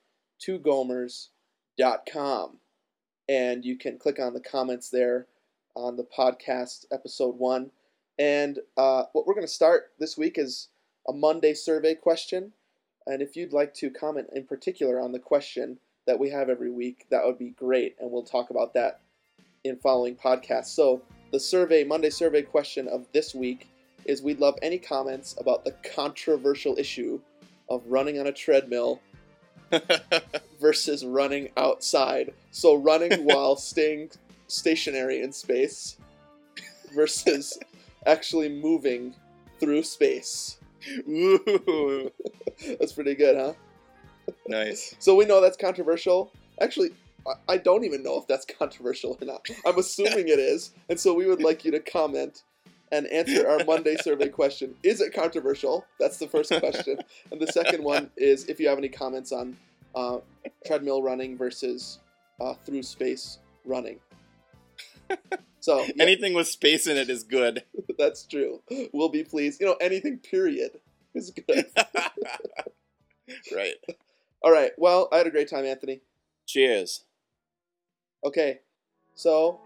twogomers.com, 0.47 2.59
and 3.29 3.65
you 3.65 3.79
can 3.79 3.99
click 3.99 4.19
on 4.19 4.35
the 4.35 4.41
comments 4.41 4.91
there 4.91 5.27
on 5.75 5.97
the 5.97 6.07
podcast 6.17 6.85
episode 6.93 7.39
one. 7.39 7.71
And 8.19 8.59
uh, 8.77 9.05
what 9.13 9.27
we're 9.27 9.35
going 9.35 9.47
to 9.47 9.53
start 9.53 9.93
this 9.99 10.19
week 10.19 10.37
is 10.37 10.69
a 11.09 11.13
Monday 11.13 11.55
survey 11.55 11.95
question. 11.95 12.53
And 13.07 13.23
if 13.23 13.35
you'd 13.35 13.55
like 13.55 13.73
to 13.75 13.91
comment 13.91 14.29
in 14.35 14.45
particular 14.45 15.01
on 15.01 15.13
the 15.13 15.19
question 15.19 15.79
that 16.07 16.19
we 16.19 16.29
have 16.31 16.51
every 16.51 16.71
week, 16.71 17.07
that 17.11 17.25
would 17.25 17.39
be 17.39 17.51
great. 17.51 17.97
And 17.99 18.11
we'll 18.11 18.23
talk 18.23 18.51
about 18.51 18.75
that 18.75 19.01
in 19.65 19.77
following 19.77 20.17
podcasts. 20.17 20.67
So, 20.67 21.03
the 21.33 21.41
survey, 21.41 21.85
Monday 21.85 22.11
survey 22.11 22.43
question 22.43 22.89
of 22.89 23.07
this 23.13 23.35
week 23.35 23.69
is 24.05 24.23
we'd 24.23 24.41
love 24.41 24.57
any 24.63 24.79
comments 24.79 25.35
about 25.39 25.65
the 25.65 25.73
controversial 25.95 26.77
issue 26.79 27.21
of 27.69 27.83
running 27.87 28.19
on 28.19 28.27
a 28.27 28.33
treadmill 28.33 29.01
versus 30.61 31.05
running 31.05 31.51
outside. 31.57 32.33
So, 32.51 32.75
running 32.75 33.25
while 33.25 33.57
staying 33.57 34.11
stationary 34.49 35.23
in 35.23 35.33
space 35.33 35.97
versus 36.95 37.59
actually 38.07 38.49
moving 38.49 39.15
through 39.61 39.83
space. 39.83 40.59
Ooh, 41.09 42.11
That's 42.79 42.93
pretty 42.93 43.15
good, 43.15 43.37
huh? 43.37 43.53
nice. 44.49 44.95
So 44.99 45.15
we 45.15 45.25
know 45.27 45.41
that's 45.41 45.57
controversial. 45.57 46.33
Actually, 46.61 46.91
I- 47.27 47.53
I 47.55 47.57
don't 47.59 47.85
even 47.85 48.03
know 48.03 48.17
if 48.19 48.27
that's 48.27 48.47
controversial 48.47 49.19
or 49.21 49.27
not. 49.27 49.47
I'm 49.67 49.79
assuming 49.79 50.29
it 50.29 50.39
is. 50.39 50.73
And 50.89 50.99
so 50.99 51.13
we 51.13 51.27
would 51.27 51.43
like 51.43 51.65
you 51.65 51.71
to 51.73 51.81
comment 51.81 52.45
and 52.93 53.07
answer 53.09 53.49
our 53.49 53.65
Monday 53.65 53.97
survey 54.03 54.29
question. 54.29 54.75
Is 54.83 55.01
it 55.01 55.13
controversial? 55.15 55.85
That's 55.99 56.19
the 56.19 56.29
first 56.29 56.53
question. 56.59 56.99
And 57.31 57.41
the 57.41 57.47
second 57.47 57.85
one 57.85 58.11
is 58.17 58.47
if 58.47 58.59
you 58.61 58.69
have 58.69 58.79
any 58.79 58.89
comments 58.89 59.33
on 59.33 59.57
uh, 59.95 60.19
treadmill 60.67 61.03
running 61.03 61.37
versus 61.37 61.99
uh, 62.41 62.55
through 62.65 62.83
space 62.83 63.39
running. 63.65 63.99
So 65.61 65.81
yeah, 65.83 65.93
Anything 65.99 66.33
with 66.35 66.49
space 66.49 66.87
in 66.87 66.97
it 66.97 67.11
is 67.11 67.23
good. 67.23 67.65
that's 67.99 68.25
true. 68.25 68.63
We'll 68.93 69.11
be 69.11 69.23
pleased. 69.23 69.61
You 69.61 69.67
know, 69.67 69.77
anything, 69.81 70.19
period. 70.19 70.81
is 71.15 71.31
good. 71.31 71.67
right. 73.55 73.75
All 74.43 74.53
right. 74.53 74.73
Well, 74.79 75.09
I 75.13 75.19
had 75.19 75.27
a 75.27 75.31
great 75.31 75.51
time, 75.51 75.67
Anthony. 75.67 76.01
Cheers. 76.47 77.05
Okay. 78.25 78.61
So, 79.15 79.61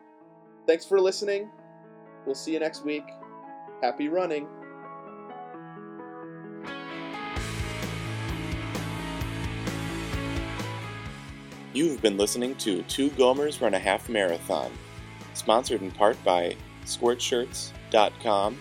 thanks 0.66 0.84
for 0.84 1.00
listening. 1.00 1.48
We'll 2.26 2.34
see 2.34 2.52
you 2.52 2.60
next 2.60 2.84
week. 2.84 3.04
Happy 3.82 4.08
running. 4.08 4.46
You've 11.74 12.00
been 12.00 12.16
listening 12.16 12.54
to 12.56 12.82
Two 12.82 13.10
Gomers 13.10 13.60
Run 13.60 13.74
a 13.74 13.80
Half 13.80 14.08
Marathon, 14.08 14.70
sponsored 15.34 15.82
in 15.82 15.90
part 15.90 16.16
by 16.22 16.56
SquirtShirts.com, 16.84 18.58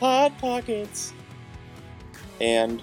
Hot 0.00 0.38
Pockets, 0.38 1.12
and 2.40 2.82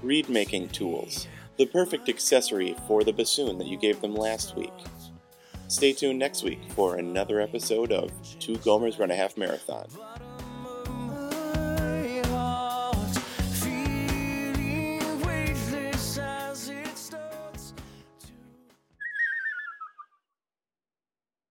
Reed 0.00 0.28
Making 0.28 0.68
Tools, 0.68 1.26
the 1.56 1.66
perfect 1.66 2.08
accessory 2.08 2.76
for 2.86 3.02
the 3.02 3.12
bassoon 3.12 3.58
that 3.58 3.66
you 3.66 3.76
gave 3.76 4.00
them 4.00 4.14
last 4.14 4.54
week. 4.54 4.72
Stay 5.68 5.92
tuned 5.92 6.18
next 6.18 6.44
week 6.44 6.60
for 6.74 6.96
another 6.96 7.40
episode 7.40 7.90
of 7.90 8.10
Two 8.38 8.54
Gomers 8.58 8.98
Run 8.98 9.10
a 9.10 9.16
Half 9.16 9.36
Marathon. 9.36 9.86